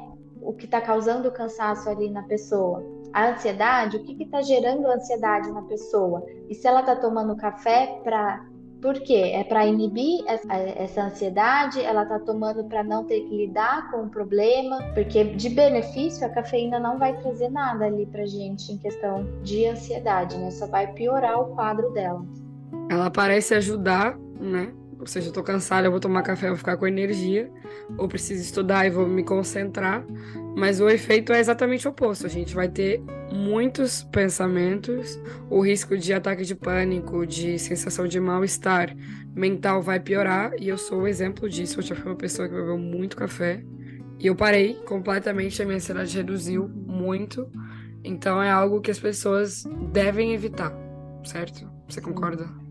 o 0.46 0.52
que 0.52 0.64
está 0.64 0.80
causando 0.80 1.28
o 1.28 1.32
cansaço 1.32 1.88
ali 1.90 2.08
na 2.08 2.22
pessoa. 2.22 2.82
A 3.12 3.30
ansiedade, 3.30 3.96
o 3.96 4.02
que 4.02 4.22
está 4.22 4.40
gerando 4.42 4.86
ansiedade 4.86 5.50
na 5.50 5.62
pessoa? 5.62 6.24
E 6.48 6.54
se 6.54 6.66
ela 6.66 6.80
está 6.80 6.94
tomando 6.94 7.36
café 7.36 8.00
para 8.04 8.46
por 8.80 9.00
quê? 9.00 9.32
É 9.34 9.42
para 9.42 9.66
inibir 9.66 10.22
essa, 10.26 10.52
essa, 10.54 11.02
ansiedade, 11.04 11.80
ela 11.82 12.02
está 12.02 12.18
tomando 12.20 12.62
para 12.64 12.84
não 12.84 13.04
ter 13.04 13.20
que 13.22 13.36
lidar 13.36 13.90
com 13.90 14.02
o 14.02 14.08
problema, 14.08 14.78
porque 14.94 15.24
de 15.24 15.48
benefício 15.48 16.26
a 16.26 16.28
cafeína 16.28 16.78
não 16.78 16.98
vai 16.98 17.16
trazer 17.16 17.48
nada 17.48 17.86
ali 17.86 18.06
para 18.06 18.26
gente 18.26 18.70
em 18.70 18.78
questão 18.78 19.26
de 19.42 19.66
ansiedade, 19.66 20.36
né? 20.36 20.50
Só 20.50 20.66
vai 20.66 20.92
piorar 20.92 21.40
o 21.40 21.54
quadro 21.54 21.90
dela. 21.94 22.24
Ela 22.90 23.10
parece 23.10 23.54
ajudar, 23.54 24.16
né? 24.38 24.72
Ou 24.98 25.06
seja, 25.06 25.28
eu 25.28 25.32
tô 25.32 25.42
cansada, 25.42 25.86
eu 25.86 25.90
vou 25.90 26.00
tomar 26.00 26.22
café, 26.22 26.48
vou 26.48 26.56
ficar 26.56 26.76
com 26.76 26.86
energia, 26.86 27.50
ou 27.98 28.08
preciso 28.08 28.42
estudar 28.42 28.86
e 28.86 28.90
vou 28.90 29.06
me 29.06 29.22
concentrar. 29.22 30.04
Mas 30.56 30.80
o 30.80 30.88
efeito 30.88 31.32
é 31.32 31.38
exatamente 31.38 31.86
o 31.86 31.90
oposto. 31.90 32.26
A 32.26 32.30
gente 32.30 32.54
vai 32.54 32.68
ter 32.68 33.02
muitos 33.30 34.04
pensamentos, 34.04 35.20
o 35.50 35.60
risco 35.60 35.96
de 35.98 36.14
ataque 36.14 36.44
de 36.44 36.54
pânico, 36.54 37.26
de 37.26 37.58
sensação 37.58 38.06
de 38.08 38.18
mal-estar 38.18 38.96
mental 39.34 39.82
vai 39.82 40.00
piorar. 40.00 40.52
E 40.58 40.68
eu 40.68 40.78
sou 40.78 41.02
o 41.02 41.06
exemplo 41.06 41.48
disso. 41.48 41.80
Eu 41.80 41.82
já 41.82 41.94
fui 41.94 42.10
uma 42.10 42.16
pessoa 42.16 42.48
que 42.48 42.54
bebeu 42.54 42.78
muito 42.78 43.16
café 43.16 43.62
e 44.18 44.26
eu 44.26 44.34
parei 44.34 44.74
completamente, 44.86 45.60
a 45.60 45.64
minha 45.66 45.76
ansiedade 45.76 46.16
reduziu 46.16 46.68
muito. 46.68 47.50
Então 48.02 48.42
é 48.42 48.50
algo 48.50 48.80
que 48.80 48.90
as 48.90 48.98
pessoas 48.98 49.64
devem 49.92 50.32
evitar, 50.32 50.72
certo? 51.24 51.68
Você 51.88 52.00
concorda? 52.00 52.65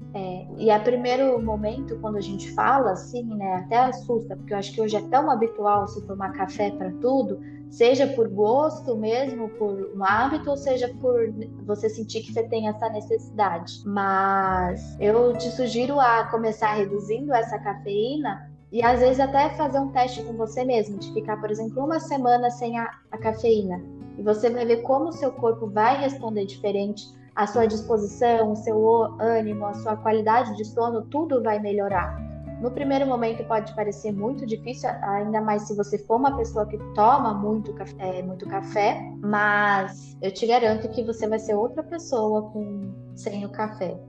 É, 0.58 0.64
e 0.64 0.72
a 0.72 0.80
primeiro 0.80 1.42
momento, 1.42 1.98
quando 2.00 2.18
a 2.18 2.22
gente 2.22 2.52
fala 2.52 2.92
assim, 2.92 3.24
né, 3.24 3.56
até 3.56 3.78
assusta, 3.78 4.36
porque 4.36 4.54
eu 4.54 4.58
acho 4.58 4.74
que 4.74 4.82
hoje 4.82 4.96
é 4.96 5.02
tão 5.02 5.30
habitual 5.30 5.88
se 5.88 6.02
tomar 6.06 6.32
café 6.34 6.72
para 6.72 6.92
tudo, 7.02 7.40
seja 7.70 8.08
por 8.08 8.28
gosto 8.30 8.96
mesmo, 8.96 9.50
por 9.50 9.92
um 9.96 10.04
hábito, 10.04 10.50
ou 10.50 10.58
seja 10.58 10.88
por 11.02 11.34
você 11.66 11.90
sentir 11.90 12.22
que 12.22 12.32
você 12.32 12.44
tem 12.44 12.68
essa 12.68 12.90
necessidade. 12.90 13.82
Mas 13.86 14.98
eu 15.00 15.34
te 15.38 15.50
sugiro 15.52 16.00
a 16.00 16.26
começar 16.26 16.74
reduzindo 16.74 17.34
essa 17.34 17.60
cafeína 17.60 18.50
e 18.72 18.84
às 18.84 19.00
vezes 19.00 19.20
até 19.20 19.50
fazer 19.52 19.80
um 19.80 19.92
teste 19.92 20.24
com 20.24 20.34
você 20.34 20.64
mesmo, 20.64 20.98
de 20.98 21.12
ficar, 21.14 21.38
por 21.38 21.52
exemplo, 21.52 21.84
uma 21.84 22.00
semana 22.00 22.50
sem 22.50 22.78
a, 22.78 22.90
a 23.12 23.18
cafeína. 23.18 23.82
E 24.18 24.24
você 24.24 24.50
vai 24.50 24.66
ver 24.66 24.82
como 24.82 25.10
o 25.10 25.14
seu 25.14 25.32
corpo 25.32 25.68
vai 25.68 26.00
responder 26.00 26.46
diferente 26.46 27.06
a 27.36 27.46
sua 27.46 27.66
disposição, 27.66 28.54
o 28.54 28.56
seu 28.56 29.04
ânimo, 29.20 29.66
a 29.66 29.74
sua 29.74 29.98
qualidade 29.98 30.56
de 30.56 30.64
sono, 30.66 31.02
tudo 31.08 31.44
vai 31.44 31.60
melhorar. 31.60 32.24
No 32.62 32.72
primeiro 32.72 33.06
momento 33.06 33.44
pode 33.44 33.76
parecer 33.76 34.14
muito 34.14 34.46
difícil, 34.46 34.90
ainda 35.04 35.42
mais 35.42 35.64
se 35.64 35.76
você 35.76 35.98
for 35.98 36.16
uma 36.16 36.38
pessoa 36.38 36.66
que 36.66 36.78
toma 36.94 37.34
muito 37.34 37.74
café, 37.74 38.24
muito 38.24 38.48
café, 38.48 38.98
mas 39.20 40.16
eu 40.22 40.32
te 40.32 40.48
garanto 40.48 40.88
que 40.90 41.04
você 41.04 41.28
vai 41.28 41.38
ser 41.38 41.54
outra 41.54 41.84
pessoa 41.84 42.44
com 42.52 42.94
sem 43.14 43.46
o 43.46 43.50
café. 43.50 44.00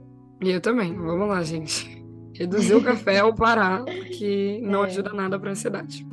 E 0.40 0.50
eu 0.50 0.60
também. 0.60 0.94
Vamos 0.94 1.28
lá, 1.28 1.42
gente. 1.42 2.04
Reduzir 2.34 2.74
o 2.74 2.84
café 2.84 3.24
ou 3.24 3.34
parar, 3.34 3.84
que 4.16 4.60
não 4.62 4.84
é. 4.84 4.86
ajuda 4.86 5.12
nada 5.12 5.38
para 5.38 5.50
ansiedade. 5.50 6.06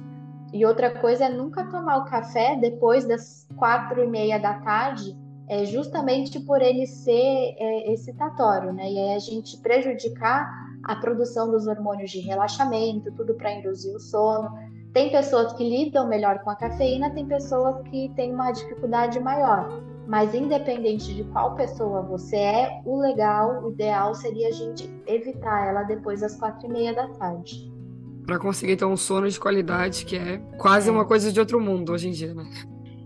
E 0.52 0.66
outra 0.66 0.90
coisa 1.00 1.26
é 1.26 1.30
nunca 1.30 1.66
tomar 1.66 1.98
o 1.98 2.06
café 2.06 2.56
depois 2.56 3.06
das 3.06 3.48
quatro 3.56 4.04
e 4.04 4.08
meia 4.08 4.40
da 4.40 4.56
tarde, 4.60 5.16
é 5.48 5.66
justamente 5.66 6.40
por 6.40 6.62
ele 6.62 6.86
ser 6.88 7.56
é, 7.58 7.94
excitatório, 7.94 8.72
né? 8.72 8.90
E 8.92 8.98
aí 8.98 9.16
a 9.16 9.20
gente 9.20 9.58
prejudicar 9.58 10.50
a 10.84 10.96
produção 10.96 11.50
dos 11.50 11.68
hormônios 11.68 12.12
de 12.12 12.20
relaxamento, 12.20 13.12
tudo 13.12 13.34
para 13.36 13.54
induzir 13.54 13.96
o 13.96 14.00
sono. 14.00 14.50
Tem 14.94 15.12
pessoas 15.12 15.54
que 15.54 15.68
lidam 15.68 16.08
melhor 16.08 16.40
com 16.40 16.50
a 16.50 16.56
cafeína, 16.56 17.10
tem 17.10 17.26
pessoas 17.26 17.82
que 17.90 18.12
têm 18.16 18.34
uma 18.34 18.52
dificuldade 18.52 19.20
maior. 19.20 19.82
Mas 20.08 20.36
independente 20.36 21.14
de 21.16 21.24
qual 21.26 21.56
pessoa 21.56 22.02
você 22.02 22.36
é, 22.36 22.82
o 22.86 23.00
legal, 23.00 23.64
o 23.64 23.72
ideal 23.72 24.14
seria 24.14 24.50
a 24.50 24.52
gente 24.52 24.90
evitar 25.08 25.68
ela 25.68 25.84
depois 25.84 26.22
das 26.22 26.36
quatro 26.36 26.68
e 26.68 26.72
meia 26.72 26.94
da 26.94 27.08
tarde. 27.08 27.72
Para 28.26 28.38
conseguir 28.38 28.76
ter 28.76 28.86
um 28.86 28.98
sono 28.98 29.30
de 29.30 29.40
qualidade, 29.40 30.06
que 30.06 30.18
é 30.18 30.38
quase 30.58 30.90
é. 30.90 30.92
uma 30.92 31.06
coisa 31.06 31.32
de 31.32 31.40
outro 31.40 31.60
mundo 31.60 31.92
hoje 31.92 32.10
em 32.10 32.12
dia, 32.12 32.34
né? 32.34 32.46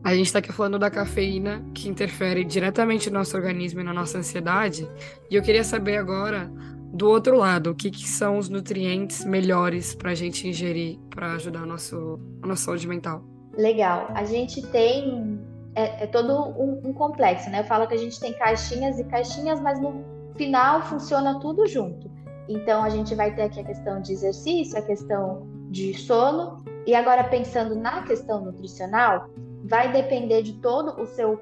A 0.03 0.13
gente 0.15 0.27
está 0.27 0.39
aqui 0.39 0.51
falando 0.51 0.79
da 0.79 0.89
cafeína, 0.89 1.65
que 1.73 1.89
interfere 1.89 2.43
diretamente 2.43 3.09
no 3.09 3.17
nosso 3.17 3.35
organismo 3.35 3.81
e 3.81 3.83
na 3.83 3.93
nossa 3.93 4.17
ansiedade. 4.17 4.89
E 5.29 5.35
eu 5.35 5.41
queria 5.41 5.63
saber 5.63 5.97
agora, 5.97 6.49
do 6.93 7.09
outro 7.09 7.37
lado, 7.37 7.71
o 7.71 7.75
que, 7.75 7.91
que 7.91 8.07
são 8.07 8.37
os 8.37 8.47
nutrientes 8.47 9.25
melhores 9.25 9.93
para 9.93 10.11
a 10.11 10.15
gente 10.15 10.47
ingerir 10.47 10.97
para 11.09 11.33
ajudar 11.33 11.63
a, 11.63 11.65
nosso, 11.65 12.19
a 12.41 12.47
nossa 12.47 12.63
saúde 12.63 12.87
mental. 12.87 13.23
Legal. 13.57 14.09
A 14.13 14.23
gente 14.23 14.61
tem. 14.67 15.39
É, 15.75 16.03
é 16.03 16.07
todo 16.07 16.33
um, 16.33 16.89
um, 16.89 16.93
complexo, 16.93 17.49
né? 17.49 17.59
Eu 17.59 17.65
falo 17.65 17.87
que 17.87 17.93
a 17.93 17.97
gente 17.97 18.19
tem 18.19 18.33
caixinhas 18.33 18.97
e 18.99 19.03
caixinhas, 19.03 19.59
mas 19.59 19.79
no 19.79 20.03
final 20.35 20.81
funciona 20.83 21.39
tudo 21.39 21.67
junto. 21.67 22.09
Então 22.47 22.83
a 22.83 22.89
gente 22.89 23.13
vai 23.13 23.35
ter 23.35 23.43
aqui 23.43 23.59
a 23.59 23.63
questão 23.63 24.01
de 24.01 24.13
exercício, 24.13 24.77
a 24.77 24.81
questão 24.81 25.47
de 25.69 25.93
sono. 25.93 26.63
E 26.85 26.95
agora, 26.95 27.23
pensando 27.25 27.75
na 27.75 28.03
questão 28.03 28.45
nutricional, 28.45 29.29
vai 29.67 29.91
depender 29.91 30.41
de 30.41 30.53
todo 30.53 31.01
o 31.01 31.05
seu 31.05 31.37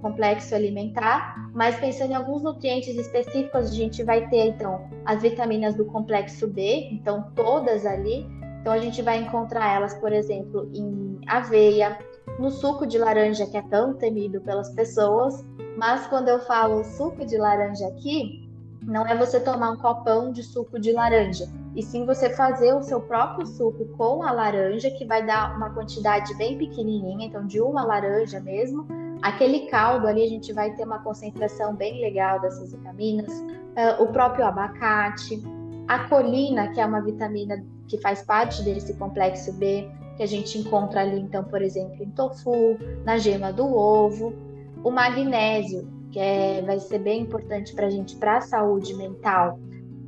complexo 0.00 0.54
alimentar, 0.54 1.50
mas 1.54 1.78
pensando 1.78 2.10
em 2.10 2.14
alguns 2.14 2.42
nutrientes 2.42 2.96
específicos, 2.96 3.70
a 3.70 3.74
gente 3.74 4.02
vai 4.02 4.28
ter 4.28 4.46
então 4.46 4.88
as 5.04 5.22
vitaminas 5.22 5.74
do 5.74 5.84
complexo 5.84 6.48
B, 6.48 6.88
então 6.90 7.30
todas 7.34 7.86
ali. 7.86 8.26
Então 8.60 8.72
a 8.72 8.78
gente 8.78 9.00
vai 9.00 9.18
encontrar 9.18 9.74
elas, 9.74 9.94
por 9.94 10.12
exemplo, 10.12 10.70
em 10.74 11.18
aveia, 11.26 11.98
no 12.38 12.50
suco 12.50 12.86
de 12.86 12.98
laranja 12.98 13.46
que 13.46 13.56
é 13.56 13.62
tão 13.62 13.94
temido 13.94 14.40
pelas 14.40 14.74
pessoas, 14.74 15.44
mas 15.78 16.06
quando 16.08 16.28
eu 16.28 16.40
falo 16.40 16.84
suco 16.84 17.24
de 17.24 17.38
laranja 17.38 17.86
aqui, 17.86 18.49
não 18.90 19.06
é 19.06 19.16
você 19.16 19.38
tomar 19.38 19.70
um 19.70 19.76
copão 19.76 20.32
de 20.32 20.42
suco 20.42 20.80
de 20.80 20.90
laranja, 20.90 21.48
e 21.76 21.82
sim 21.82 22.04
você 22.04 22.28
fazer 22.30 22.74
o 22.74 22.82
seu 22.82 23.00
próprio 23.00 23.46
suco 23.46 23.86
com 23.96 24.24
a 24.24 24.32
laranja, 24.32 24.90
que 24.90 25.04
vai 25.04 25.24
dar 25.24 25.56
uma 25.56 25.70
quantidade 25.70 26.34
bem 26.34 26.58
pequenininha, 26.58 27.24
então 27.24 27.46
de 27.46 27.60
uma 27.60 27.84
laranja 27.84 28.40
mesmo. 28.40 28.88
Aquele 29.22 29.68
caldo 29.68 30.08
ali 30.08 30.24
a 30.24 30.28
gente 30.28 30.52
vai 30.52 30.74
ter 30.74 30.82
uma 30.82 30.98
concentração 30.98 31.76
bem 31.76 32.00
legal 32.00 32.40
dessas 32.40 32.72
vitaminas, 32.72 33.32
uh, 33.32 34.02
o 34.02 34.08
próprio 34.08 34.44
abacate, 34.44 35.40
a 35.86 36.08
colina, 36.08 36.68
que 36.68 36.80
é 36.80 36.84
uma 36.84 37.00
vitamina 37.00 37.64
que 37.86 37.96
faz 37.98 38.22
parte 38.22 38.60
desse 38.64 38.94
complexo 38.94 39.52
B, 39.52 39.88
que 40.16 40.22
a 40.24 40.26
gente 40.26 40.58
encontra 40.58 41.02
ali, 41.02 41.20
então, 41.20 41.44
por 41.44 41.62
exemplo, 41.62 42.02
em 42.02 42.10
tofu, 42.10 42.76
na 43.04 43.18
gema 43.18 43.52
do 43.52 43.72
ovo, 43.72 44.34
o 44.82 44.90
magnésio, 44.90 45.99
que 46.10 46.18
é, 46.18 46.62
vai 46.62 46.78
ser 46.78 46.98
bem 46.98 47.22
importante 47.22 47.74
para 47.74 47.86
a 47.86 47.90
gente 47.90 48.16
para 48.16 48.38
a 48.38 48.40
saúde 48.40 48.94
mental. 48.94 49.58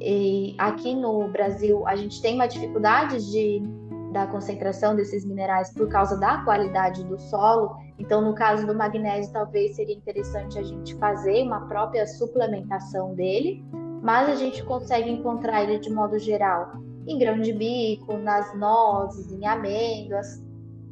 E 0.00 0.54
aqui 0.58 0.94
no 0.94 1.28
Brasil 1.28 1.86
a 1.86 1.94
gente 1.94 2.20
tem 2.20 2.34
uma 2.34 2.46
dificuldade 2.46 3.30
de, 3.30 3.62
da 4.12 4.26
concentração 4.26 4.96
desses 4.96 5.24
minerais 5.24 5.72
por 5.72 5.88
causa 5.88 6.18
da 6.18 6.38
qualidade 6.38 7.04
do 7.04 7.18
solo. 7.18 7.76
Então, 7.98 8.20
no 8.20 8.34
caso 8.34 8.66
do 8.66 8.74
magnésio, 8.74 9.32
talvez 9.32 9.76
seria 9.76 9.94
interessante 9.94 10.58
a 10.58 10.62
gente 10.62 10.94
fazer 10.96 11.44
uma 11.44 11.68
própria 11.68 12.04
suplementação 12.06 13.14
dele, 13.14 13.64
mas 14.02 14.28
a 14.28 14.34
gente 14.34 14.64
consegue 14.64 15.08
encontrar 15.08 15.62
ele 15.62 15.78
de 15.78 15.90
modo 15.90 16.18
geral 16.18 16.72
em 17.06 17.18
grão 17.18 17.40
de 17.40 17.52
bico, 17.52 18.16
nas 18.16 18.56
nozes, 18.56 19.30
em 19.32 19.46
amêndoas. 19.46 20.42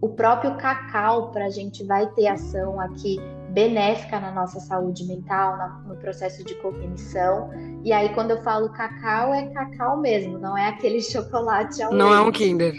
O 0.01 0.09
próprio 0.09 0.57
cacau, 0.57 1.31
para 1.31 1.47
a 1.47 1.51
gente 1.51 1.85
vai 1.85 2.07
ter 2.13 2.29
ação 2.29 2.81
aqui 2.81 3.19
benéfica 3.51 4.21
na 4.21 4.33
nossa 4.33 4.61
saúde 4.61 5.05
mental, 5.07 5.57
no 5.87 5.97
processo 5.97 6.45
de 6.45 6.55
cognição. 6.57 7.51
E 7.85 7.93
aí, 7.93 8.15
quando 8.15 8.31
eu 8.33 8.43
falo 8.43 8.71
cacau, 8.71 9.35
é 9.35 9.47
cacau 9.49 9.99
mesmo, 9.99 10.39
não 10.39 10.57
é 10.57 10.69
aquele 10.69 11.01
chocolate 11.03 11.83
ao 11.83 11.93
Não 11.93 12.11
leite. 12.11 12.23
é 12.23 12.29
um 12.29 12.33
Kinder. 12.33 12.75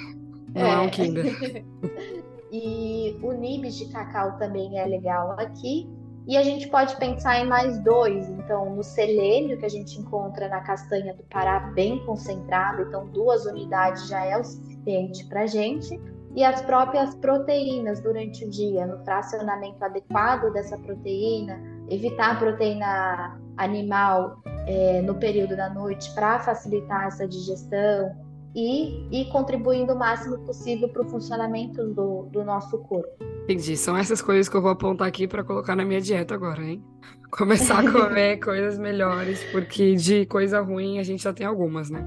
Não 0.55 0.65
é, 0.65 0.73
é 0.73 0.79
um 0.79 0.89
Kinder. 0.89 1.65
e 2.51 3.17
o 3.21 3.31
nibs 3.33 3.75
de 3.75 3.89
cacau 3.89 4.37
também 4.37 4.77
é 4.79 4.85
legal 4.85 5.31
aqui. 5.39 5.89
E 6.27 6.37
a 6.37 6.43
gente 6.43 6.67
pode 6.67 6.95
pensar 6.97 7.39
em 7.39 7.47
mais 7.47 7.79
dois, 7.79 8.29
então 8.29 8.75
no 8.75 8.83
selênio 8.83 9.57
que 9.57 9.65
a 9.65 9.69
gente 9.69 9.99
encontra 9.99 10.47
na 10.47 10.61
castanha 10.61 11.15
do 11.15 11.23
Pará 11.23 11.71
bem 11.73 12.05
concentrado, 12.05 12.83
então 12.83 13.07
duas 13.07 13.45
unidades 13.45 14.07
já 14.07 14.23
é 14.23 14.37
o 14.37 14.43
suficiente 14.43 15.25
para 15.25 15.41
a 15.41 15.47
gente. 15.47 15.99
E 16.35 16.43
as 16.43 16.61
próprias 16.61 17.13
proteínas 17.15 18.01
durante 18.01 18.45
o 18.45 18.49
dia, 18.49 18.85
no 18.85 19.03
fracionamento 19.03 19.83
adequado 19.83 20.51
dessa 20.53 20.77
proteína, 20.77 21.61
evitar 21.89 22.31
a 22.31 22.35
proteína 22.35 23.41
animal 23.57 24.41
é, 24.65 25.01
no 25.01 25.15
período 25.15 25.57
da 25.57 25.69
noite 25.69 26.13
para 26.13 26.39
facilitar 26.39 27.07
essa 27.07 27.27
digestão 27.27 28.15
e, 28.55 29.07
e 29.11 29.25
contribuindo 29.25 29.93
o 29.93 29.99
máximo 29.99 30.37
possível 30.39 30.87
para 30.89 31.01
o 31.01 31.09
funcionamento 31.09 31.85
do, 31.87 32.23
do 32.31 32.43
nosso 32.43 32.77
corpo. 32.79 33.09
Entendi. 33.43 33.75
São 33.75 33.97
essas 33.97 34.21
coisas 34.21 34.47
que 34.47 34.55
eu 34.55 34.61
vou 34.61 34.71
apontar 34.71 35.07
aqui 35.07 35.27
para 35.27 35.43
colocar 35.43 35.75
na 35.75 35.83
minha 35.83 35.99
dieta 35.99 36.33
agora, 36.33 36.63
hein? 36.63 36.83
Começar 37.29 37.79
a 37.79 37.83
comer 37.91 38.37
coisas 38.37 38.77
melhores, 38.77 39.43
porque 39.51 39.95
de 39.95 40.25
coisa 40.25 40.61
ruim 40.61 40.99
a 40.99 41.03
gente 41.03 41.23
já 41.23 41.33
tem 41.33 41.45
algumas, 41.45 41.89
né? 41.89 42.05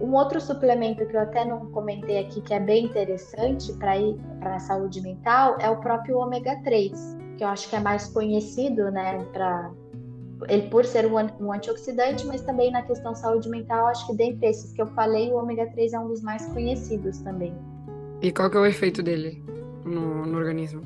Um 0.00 0.14
outro 0.14 0.40
suplemento 0.40 1.04
que 1.06 1.14
eu 1.14 1.20
até 1.20 1.44
não 1.44 1.66
comentei 1.72 2.18
aqui, 2.18 2.40
que 2.40 2.54
é 2.54 2.60
bem 2.60 2.86
interessante 2.86 3.72
para 3.74 3.98
ir 3.98 4.18
para 4.40 4.56
a 4.56 4.60
saúde 4.60 5.00
mental, 5.00 5.56
é 5.60 5.68
o 5.68 5.76
próprio 5.76 6.18
ômega 6.18 6.58
3, 6.64 7.18
que 7.36 7.44
eu 7.44 7.48
acho 7.48 7.68
que 7.68 7.76
é 7.76 7.80
mais 7.80 8.08
conhecido, 8.08 8.90
né, 8.90 9.22
para 9.32 9.70
ele 10.48 10.68
por 10.70 10.86
ser 10.86 11.04
um, 11.04 11.16
um 11.38 11.52
antioxidante, 11.52 12.26
mas 12.26 12.40
também 12.40 12.70
na 12.70 12.80
questão 12.82 13.14
saúde 13.14 13.48
mental, 13.50 13.86
acho 13.88 14.06
que 14.06 14.16
dentre 14.16 14.46
esses 14.48 14.72
que 14.72 14.80
eu 14.80 14.86
falei, 14.88 15.30
o 15.30 15.36
ômega 15.36 15.66
3 15.66 15.92
é 15.92 15.98
um 15.98 16.08
dos 16.08 16.22
mais 16.22 16.46
conhecidos 16.46 17.18
também. 17.18 17.54
E 18.22 18.32
qual 18.32 18.50
que 18.50 18.56
é 18.56 18.60
o 18.60 18.66
efeito 18.66 19.02
dele? 19.02 19.42
no, 19.84 20.26
no 20.26 20.38
organismo? 20.38 20.82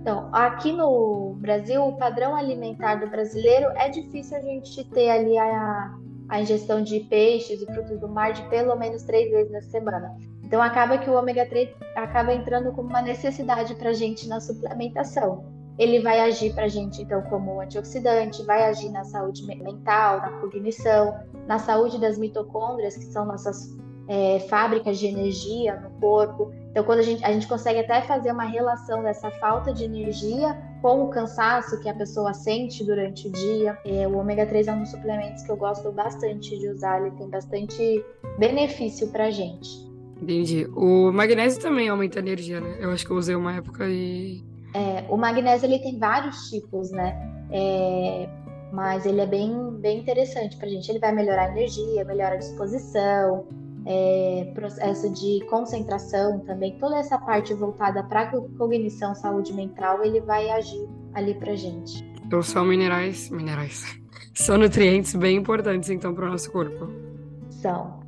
Então, 0.00 0.28
aqui 0.32 0.72
no 0.72 1.36
Brasil, 1.38 1.84
o 1.84 1.96
padrão 1.96 2.34
alimentar 2.34 2.96
do 2.96 3.06
brasileiro 3.06 3.66
é 3.76 3.88
difícil 3.88 4.36
a 4.36 4.40
gente 4.40 4.84
ter 4.90 5.10
ali 5.10 5.38
a, 5.38 5.94
a 6.32 6.40
ingestão 6.40 6.82
de 6.82 6.98
peixes 7.00 7.60
e 7.60 7.66
frutos 7.66 8.00
do 8.00 8.08
mar 8.08 8.32
de 8.32 8.42
pelo 8.48 8.74
menos 8.74 9.02
três 9.02 9.30
vezes 9.30 9.52
na 9.52 9.60
semana. 9.60 10.16
Então, 10.42 10.62
acaba 10.62 10.96
que 10.96 11.10
o 11.10 11.12
ômega 11.12 11.44
3 11.44 11.68
acaba 11.94 12.32
entrando 12.32 12.72
como 12.72 12.88
uma 12.88 13.02
necessidade 13.02 13.74
para 13.74 13.90
a 13.90 13.92
gente 13.92 14.26
na 14.26 14.40
suplementação. 14.40 15.44
Ele 15.78 16.00
vai 16.00 16.20
agir 16.20 16.54
para 16.54 16.64
a 16.64 16.68
gente, 16.68 17.02
então, 17.02 17.20
como 17.22 17.60
antioxidante, 17.60 18.42
vai 18.44 18.64
agir 18.64 18.88
na 18.88 19.04
saúde 19.04 19.46
mental, 19.46 20.20
na 20.20 20.30
cognição, 20.40 21.20
na 21.46 21.58
saúde 21.58 22.00
das 22.00 22.16
mitocôndrias, 22.16 22.96
que 22.96 23.04
são 23.04 23.26
nossas 23.26 23.76
é, 24.08 24.38
fábricas 24.48 24.98
de 24.98 25.08
energia 25.08 25.76
no 25.80 25.90
corpo. 26.00 26.50
Então, 26.70 26.82
quando 26.82 27.00
a 27.00 27.02
gente, 27.02 27.22
a 27.22 27.30
gente 27.30 27.46
consegue 27.46 27.80
até 27.80 28.00
fazer 28.00 28.32
uma 28.32 28.44
relação 28.44 29.02
dessa 29.02 29.30
falta 29.32 29.70
de 29.70 29.84
energia 29.84 30.56
com 30.82 31.04
o 31.04 31.08
cansaço 31.08 31.80
que 31.80 31.88
a 31.88 31.94
pessoa 31.94 32.34
sente 32.34 32.84
durante 32.84 33.28
o 33.28 33.30
dia. 33.30 33.78
É, 33.86 34.06
o 34.06 34.18
ômega 34.18 34.44
3 34.44 34.66
é 34.66 34.72
um 34.72 34.80
dos 34.80 34.90
suplementos 34.90 35.44
que 35.44 35.50
eu 35.50 35.56
gosto 35.56 35.90
bastante 35.92 36.58
de 36.58 36.68
usar, 36.68 37.00
ele 37.00 37.12
tem 37.12 37.30
bastante 37.30 38.04
benefício 38.38 39.06
pra 39.08 39.30
gente. 39.30 39.90
Entendi. 40.20 40.68
O 40.74 41.12
magnésio 41.12 41.60
também 41.60 41.88
aumenta 41.88 42.18
a 42.18 42.22
energia, 42.22 42.60
né? 42.60 42.78
Eu 42.80 42.90
acho 42.90 43.06
que 43.06 43.12
eu 43.12 43.16
usei 43.16 43.34
uma 43.34 43.54
época 43.54 43.88
e. 43.88 44.44
É, 44.74 45.04
o 45.08 45.16
magnésio 45.16 45.66
ele 45.66 45.78
tem 45.78 45.98
vários 45.98 46.50
tipos, 46.50 46.90
né? 46.90 47.16
É, 47.50 48.28
mas 48.72 49.06
ele 49.06 49.20
é 49.20 49.26
bem, 49.26 49.70
bem 49.78 50.00
interessante 50.00 50.56
pra 50.56 50.68
gente. 50.68 50.90
Ele 50.90 50.98
vai 50.98 51.12
melhorar 51.12 51.46
a 51.46 51.50
energia, 51.50 52.04
melhora 52.04 52.34
a 52.34 52.38
disposição, 52.38 53.46
é, 53.86 54.52
processo 54.54 55.10
de 55.10 55.44
concentração 55.46 56.40
também, 56.40 56.78
toda 56.78 56.98
essa 56.98 57.18
parte 57.18 57.52
voltada 57.54 58.02
para 58.04 58.26
cognição, 58.58 59.14
saúde 59.14 59.52
mental, 59.52 60.04
ele 60.04 60.20
vai 60.20 60.50
agir 60.50 60.88
ali 61.14 61.34
para 61.34 61.54
gente. 61.54 62.04
Então 62.24 62.42
são 62.42 62.64
minerais, 62.64 63.30
minerais, 63.30 63.84
são 64.34 64.56
nutrientes 64.56 65.14
bem 65.14 65.36
importantes 65.36 65.90
então 65.90 66.14
para 66.14 66.26
o 66.26 66.30
nosso 66.30 66.50
corpo. 66.50 66.88
São, 67.50 68.00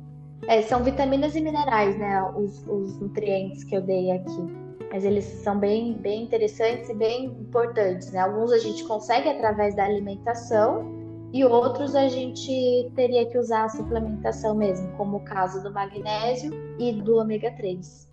é, 0.47 0.61
são 0.61 0.83
vitaminas 0.83 1.35
e 1.35 1.41
minerais, 1.41 1.97
né? 1.97 2.23
Os, 2.35 2.65
os 2.67 2.99
nutrientes 2.99 3.63
que 3.63 3.75
eu 3.75 3.81
dei 3.81 4.11
aqui, 4.11 4.43
mas 4.91 5.03
eles 5.03 5.25
são 5.25 5.59
bem, 5.59 5.93
bem 5.93 6.23
interessantes 6.23 6.89
e 6.89 6.93
bem 6.93 7.25
importantes, 7.25 8.11
né? 8.11 8.19
Alguns 8.19 8.51
a 8.51 8.57
gente 8.57 8.83
consegue 8.85 9.29
através 9.29 9.75
da 9.75 9.83
alimentação 9.83 10.94
e 11.35 11.43
outros 11.43 11.93
a 11.95 12.07
gente 12.07 12.89
teria 12.95 13.25
que 13.25 13.37
usar 13.37 13.65
a 13.65 13.69
suplementação 13.69 14.55
mesmo, 14.55 14.89
como 14.95 15.17
o 15.17 15.19
caso 15.19 15.61
do 15.61 15.69
magnésio 15.69 16.49
e 16.79 16.93
do 16.93 17.17
ômega 17.17 17.51
3. 17.51 18.09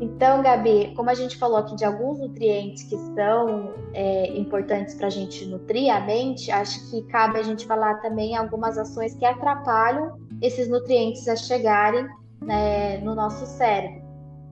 Então, 0.00 0.42
Gabi, 0.42 0.92
como 0.96 1.08
a 1.08 1.14
gente 1.14 1.36
falou 1.36 1.58
aqui 1.58 1.76
de 1.76 1.84
alguns 1.84 2.18
nutrientes 2.18 2.82
que 2.82 2.96
são 3.14 3.72
é, 3.94 4.36
importantes 4.36 4.96
para 4.96 5.06
a 5.06 5.10
gente 5.10 5.46
nutrir 5.46 5.88
a 5.94 6.00
mente, 6.00 6.50
acho 6.50 6.90
que 6.90 7.02
cabe 7.02 7.38
a 7.38 7.44
gente 7.44 7.64
falar 7.64 8.00
também 8.00 8.36
algumas 8.36 8.76
ações 8.76 9.14
que 9.14 9.24
atrapalham 9.24 10.18
esses 10.42 10.68
nutrientes 10.68 11.28
a 11.28 11.36
chegarem 11.36 12.08
né, 12.42 12.98
no 12.98 13.14
nosso 13.14 13.46
cérebro. 13.46 14.02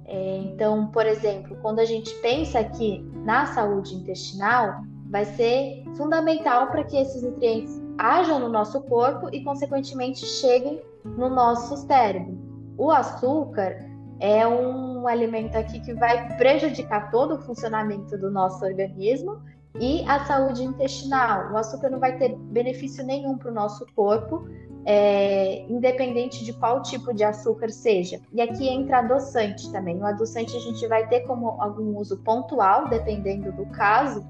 É, 0.04 0.36
então, 0.44 0.92
por 0.92 1.06
exemplo, 1.06 1.56
quando 1.60 1.80
a 1.80 1.84
gente 1.84 2.14
pensa 2.20 2.60
aqui 2.60 3.04
na 3.24 3.46
saúde 3.46 3.96
intestinal, 3.96 4.76
vai 5.10 5.24
ser 5.24 5.82
fundamental 5.96 6.68
para 6.68 6.84
que 6.84 6.96
esses 6.96 7.24
nutrientes 7.24 7.84
ajam 7.98 8.38
no 8.38 8.48
nosso 8.48 8.80
corpo 8.82 9.28
e, 9.32 9.42
consequentemente, 9.42 10.24
cheguem 10.24 10.82
no 11.04 11.28
nosso 11.28 11.76
cérebro. 11.76 12.38
O 12.76 12.90
açúcar 12.90 13.78
é 14.20 14.46
um 14.46 15.06
alimento 15.06 15.56
aqui 15.56 15.80
que 15.80 15.94
vai 15.94 16.36
prejudicar 16.36 17.10
todo 17.10 17.34
o 17.34 17.42
funcionamento 17.42 18.16
do 18.18 18.30
nosso 18.30 18.64
organismo 18.64 19.40
e 19.78 20.04
a 20.08 20.24
saúde 20.24 20.64
intestinal. 20.64 21.52
O 21.52 21.56
açúcar 21.56 21.90
não 21.90 21.98
vai 21.98 22.16
ter 22.16 22.34
benefício 22.36 23.04
nenhum 23.04 23.36
para 23.36 23.50
o 23.50 23.54
nosso 23.54 23.86
corpo, 23.94 24.48
é, 24.84 25.66
independente 25.68 26.44
de 26.44 26.52
qual 26.54 26.82
tipo 26.82 27.12
de 27.12 27.24
açúcar 27.24 27.70
seja. 27.70 28.20
E 28.32 28.40
aqui 28.40 28.68
entra 28.68 28.98
adoçante 28.98 29.70
também. 29.70 29.98
O 29.98 30.06
adoçante 30.06 30.56
a 30.56 30.60
gente 30.60 30.86
vai 30.86 31.06
ter 31.08 31.20
como 31.20 31.60
algum 31.60 31.96
uso 31.98 32.16
pontual, 32.18 32.88
dependendo 32.88 33.52
do 33.52 33.66
caso, 33.66 34.24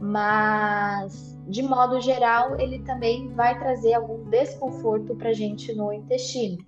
mas 0.00 1.31
de 1.48 1.62
modo 1.62 2.00
geral 2.00 2.58
ele 2.60 2.80
também 2.80 3.28
vai 3.34 3.58
trazer 3.58 3.94
algum 3.94 4.24
desconforto 4.30 5.14
para 5.14 5.30
a 5.30 5.34
gente 5.34 5.74
no 5.74 5.92
intestino. 5.92 6.58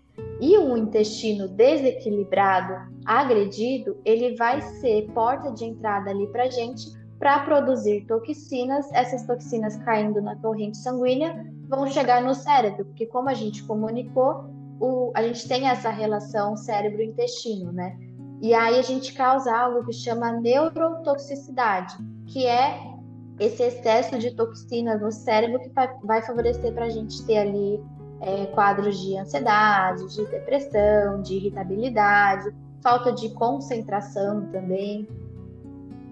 E 0.41 0.59
um 0.59 0.77
intestino 0.77 1.49
desequilibrado, 1.49 2.93
agredido, 3.05 3.97
ele 4.05 4.37
vai 4.37 4.61
ser 4.61 5.11
porta 5.13 5.51
de 5.53 5.65
entrada 5.65 6.11
ali 6.11 6.27
para 6.29 6.45
a 6.45 6.51
gente 6.51 6.93
para 7.19 7.39
produzir 7.41 8.05
toxinas. 8.07 8.91
Essas 8.93 9.27
toxinas 9.27 9.77
caindo 9.77 10.21
na 10.21 10.37
corrente 10.37 10.77
sanguínea 10.77 11.47
vão 11.69 11.87
chegar 11.87 12.23
no 12.23 12.35
cérebro, 12.35 12.85
porque 12.85 13.07
como 13.07 13.29
a 13.29 13.35
gente 13.35 13.63
comunicou, 13.63 14.45
o, 14.81 15.13
a 15.15 15.23
gente 15.23 15.49
tem 15.49 15.69
essa 15.69 15.91
relação 15.91 16.57
cérebro-intestino, 16.57 17.73
né? 17.73 17.97
E 18.43 18.53
aí 18.53 18.79
a 18.79 18.83
gente 18.83 19.15
causa 19.15 19.55
algo 19.57 19.85
que 19.87 19.93
chama 19.93 20.33
neurotoxicidade, 20.33 21.97
que 22.27 22.47
é 22.47 22.94
esse 23.38 23.62
excesso 23.62 24.18
de 24.18 24.31
toxinas 24.35 25.01
no 25.01 25.11
cérebro 25.11 25.61
que 25.61 25.70
vai 26.05 26.23
favorecer 26.23 26.73
para 26.73 26.87
a 26.87 26.90
gente 26.90 27.25
ter 27.27 27.38
ali 27.38 27.81
é, 28.20 28.47
quadros 28.47 28.99
de 29.01 29.16
ansiedade, 29.16 30.07
de 30.14 30.25
depressão, 30.27 31.20
de 31.23 31.35
irritabilidade, 31.35 32.51
falta 32.83 33.12
de 33.12 33.31
concentração 33.31 34.47
também. 34.53 35.09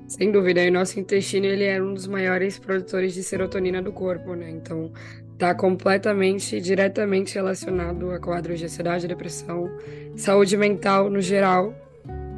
Sem 0.08 0.30
dúvida, 0.30 0.62
e 0.62 0.68
o 0.68 0.72
nosso 0.72 0.98
intestino 1.00 1.46
ele 1.46 1.64
é 1.64 1.80
um 1.82 1.94
dos 1.94 2.06
maiores 2.06 2.58
produtores 2.58 3.14
de 3.14 3.22
serotonina 3.22 3.80
do 3.80 3.92
corpo, 3.92 4.34
né? 4.34 4.50
Então, 4.50 4.90
está 5.32 5.54
completamente, 5.54 6.60
diretamente 6.60 7.34
relacionado 7.34 8.10
a 8.10 8.20
quadros 8.20 8.58
de 8.58 8.66
ansiedade, 8.66 9.08
depressão, 9.08 9.70
saúde 10.16 10.56
mental 10.56 11.08
no 11.08 11.20
geral. 11.20 11.74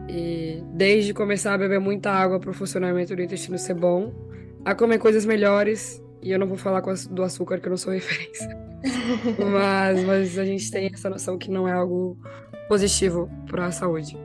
E 0.09 0.63
desde 0.73 1.13
começar 1.13 1.55
a 1.55 1.59
beber 1.59 1.81
muita 1.81 2.11
água 2.11 2.39
para 2.39 2.51
o 2.51 2.55
funcionamento 2.55 3.17
do 3.17 3.23
intestino 3.23 3.59
ser 3.59 3.75
bom, 3.75 4.13
a 4.65 4.75
comer 4.75 4.99
coisas 4.99 5.25
melhores. 5.25 6.03
E 6.23 6.31
eu 6.33 6.39
não 6.39 6.47
vou 6.47 6.57
falar 6.57 6.81
do 7.11 7.23
açúcar, 7.23 7.61
que 7.61 7.67
eu 7.67 7.71
não 7.71 7.77
sou 7.77 7.93
referência. 7.95 8.49
mas, 9.39 10.05
mas 10.05 10.39
a 10.39 10.45
gente 10.45 10.71
tem 10.71 10.91
essa 10.93 11.11
noção 11.11 11.37
que 11.37 11.51
não 11.51 11.69
é 11.69 11.73
algo 11.73 12.17
positivo 12.69 13.31
para 13.47 13.67
a 13.67 13.73
saúde. 13.73 14.17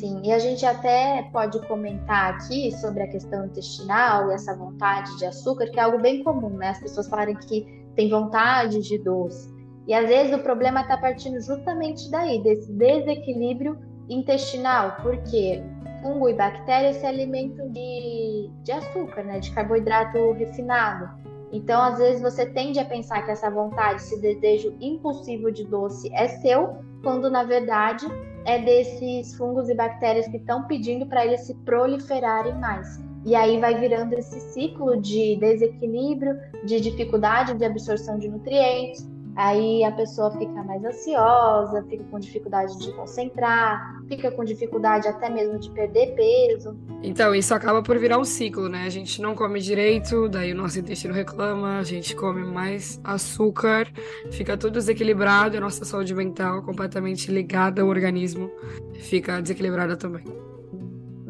Sim, 0.00 0.22
e 0.24 0.32
a 0.32 0.38
gente 0.38 0.64
até 0.64 1.28
pode 1.30 1.60
comentar 1.66 2.34
aqui 2.34 2.72
sobre 2.72 3.02
a 3.02 3.08
questão 3.08 3.44
intestinal 3.44 4.30
e 4.30 4.34
essa 4.34 4.56
vontade 4.56 5.14
de 5.18 5.26
açúcar, 5.26 5.66
que 5.66 5.78
é 5.78 5.82
algo 5.82 5.98
bem 6.00 6.24
comum, 6.24 6.56
né? 6.56 6.70
As 6.70 6.80
pessoas 6.80 7.06
falarem 7.06 7.36
que 7.36 7.66
tem 7.94 8.08
vontade 8.08 8.80
de 8.80 8.98
doce. 8.98 9.52
E 9.86 9.92
às 9.92 10.08
vezes 10.08 10.34
o 10.34 10.42
problema 10.42 10.80
está 10.80 10.96
partindo 10.96 11.38
justamente 11.40 12.10
daí, 12.10 12.42
desse 12.42 12.72
desequilíbrio 12.72 13.76
intestinal, 14.08 14.96
porque 15.02 15.62
fungo 16.02 16.28
e 16.28 16.34
bactéria 16.34 16.92
se 16.92 17.06
alimentam 17.06 17.68
de, 17.70 18.50
de 18.62 18.72
açúcar, 18.72 19.22
né, 19.22 19.38
de 19.38 19.50
carboidrato 19.52 20.32
refinado. 20.32 21.08
Então, 21.52 21.82
às 21.82 21.98
vezes, 21.98 22.22
você 22.22 22.46
tende 22.46 22.78
a 22.78 22.84
pensar 22.84 23.22
que 23.22 23.30
essa 23.30 23.50
vontade, 23.50 24.02
esse 24.02 24.20
desejo 24.20 24.76
impulsivo 24.80 25.50
de 25.50 25.64
doce 25.64 26.12
é 26.14 26.28
seu, 26.28 26.76
quando 27.02 27.30
na 27.30 27.42
verdade 27.42 28.06
é 28.44 28.58
desses 28.58 29.34
fungos 29.36 29.68
e 29.68 29.74
bactérias 29.74 30.28
que 30.28 30.36
estão 30.36 30.66
pedindo 30.66 31.06
para 31.06 31.24
eles 31.24 31.42
se 31.42 31.54
proliferarem 31.64 32.54
mais. 32.58 33.00
E 33.24 33.34
aí 33.34 33.60
vai 33.60 33.74
virando 33.74 34.14
esse 34.14 34.40
ciclo 34.52 34.98
de 34.98 35.36
desequilíbrio, 35.36 36.38
de 36.64 36.80
dificuldade 36.80 37.54
de 37.54 37.64
absorção 37.64 38.18
de 38.18 38.28
nutrientes, 38.28 39.06
Aí 39.36 39.84
a 39.84 39.92
pessoa 39.92 40.30
fica 40.32 40.62
mais 40.64 40.84
ansiosa, 40.84 41.84
fica 41.88 42.04
com 42.04 42.18
dificuldade 42.18 42.78
de 42.78 42.92
concentrar, 42.92 44.02
fica 44.08 44.30
com 44.30 44.44
dificuldade 44.44 45.08
até 45.08 45.30
mesmo 45.30 45.58
de 45.58 45.70
perder 45.70 46.14
peso. 46.14 46.76
Então, 47.02 47.34
isso 47.34 47.54
acaba 47.54 47.82
por 47.82 47.98
virar 47.98 48.18
um 48.18 48.24
ciclo, 48.24 48.68
né? 48.68 48.84
A 48.84 48.90
gente 48.90 49.22
não 49.22 49.34
come 49.34 49.60
direito, 49.60 50.28
daí 50.28 50.52
o 50.52 50.56
nosso 50.56 50.78
intestino 50.78 51.14
reclama, 51.14 51.78
a 51.78 51.84
gente 51.84 52.14
come 52.14 52.44
mais 52.44 53.00
açúcar, 53.04 53.90
fica 54.30 54.56
tudo 54.56 54.74
desequilibrado, 54.74 55.56
a 55.56 55.60
nossa 55.60 55.84
saúde 55.84 56.14
mental 56.14 56.62
completamente 56.62 57.30
ligada 57.30 57.82
ao 57.82 57.88
organismo 57.88 58.50
fica 58.94 59.40
desequilibrada 59.40 59.96
também 59.96 60.49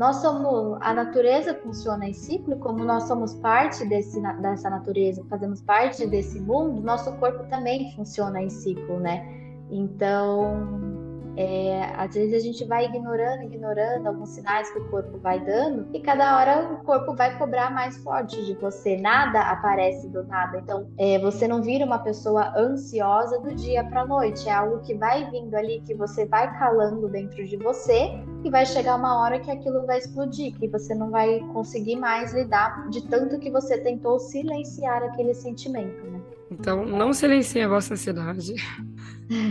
nós 0.00 0.16
somos 0.16 0.78
a 0.80 0.94
natureza 0.94 1.54
funciona 1.62 2.08
em 2.08 2.14
ciclo, 2.14 2.56
como 2.56 2.82
nós 2.82 3.02
somos 3.02 3.34
parte 3.34 3.84
desse, 3.84 4.18
dessa 4.40 4.70
natureza, 4.70 5.22
fazemos 5.28 5.60
parte 5.60 6.06
desse 6.06 6.40
mundo, 6.40 6.80
nosso 6.80 7.12
corpo 7.18 7.44
também 7.50 7.94
funciona 7.94 8.40
em 8.40 8.48
ciclo, 8.48 8.98
né? 8.98 9.22
Então, 9.70 10.99
é, 11.36 11.84
às 11.96 12.14
vezes 12.14 12.34
a 12.34 12.38
gente 12.38 12.64
vai 12.64 12.86
ignorando, 12.86 13.42
ignorando 13.42 14.06
alguns 14.06 14.30
sinais 14.30 14.70
que 14.70 14.78
o 14.78 14.88
corpo 14.88 15.18
vai 15.18 15.40
dando, 15.40 15.86
e 15.94 16.00
cada 16.00 16.36
hora 16.38 16.72
o 16.72 16.84
corpo 16.84 17.14
vai 17.14 17.36
cobrar 17.38 17.70
mais 17.70 17.96
forte 17.98 18.44
de 18.44 18.54
você. 18.54 18.96
Nada 18.96 19.40
aparece 19.40 20.08
do 20.08 20.22
nada. 20.24 20.58
Então, 20.58 20.88
é, 20.98 21.18
você 21.18 21.46
não 21.46 21.62
vira 21.62 21.84
uma 21.84 21.98
pessoa 21.98 22.52
ansiosa 22.56 23.38
do 23.40 23.54
dia 23.54 23.84
para 23.84 24.06
noite. 24.06 24.48
É 24.48 24.52
algo 24.52 24.80
que 24.80 24.94
vai 24.94 25.30
vindo 25.30 25.54
ali, 25.54 25.80
que 25.86 25.94
você 25.94 26.26
vai 26.26 26.52
calando 26.58 27.08
dentro 27.08 27.44
de 27.46 27.56
você, 27.56 28.10
e 28.44 28.50
vai 28.50 28.64
chegar 28.66 28.96
uma 28.96 29.20
hora 29.20 29.38
que 29.38 29.50
aquilo 29.50 29.86
vai 29.86 29.98
explodir, 29.98 30.54
que 30.58 30.68
você 30.68 30.94
não 30.94 31.10
vai 31.10 31.40
conseguir 31.52 31.96
mais 31.96 32.32
lidar 32.32 32.88
de 32.88 33.02
tanto 33.06 33.38
que 33.38 33.50
você 33.50 33.78
tentou 33.78 34.18
silenciar 34.18 35.02
aquele 35.02 35.34
sentimento, 35.34 36.04
né? 36.06 36.20
Então, 36.50 36.84
não 36.84 37.12
silencie 37.12 37.62
a 37.62 37.68
vossa 37.68 37.94
ansiedade. 37.94 38.54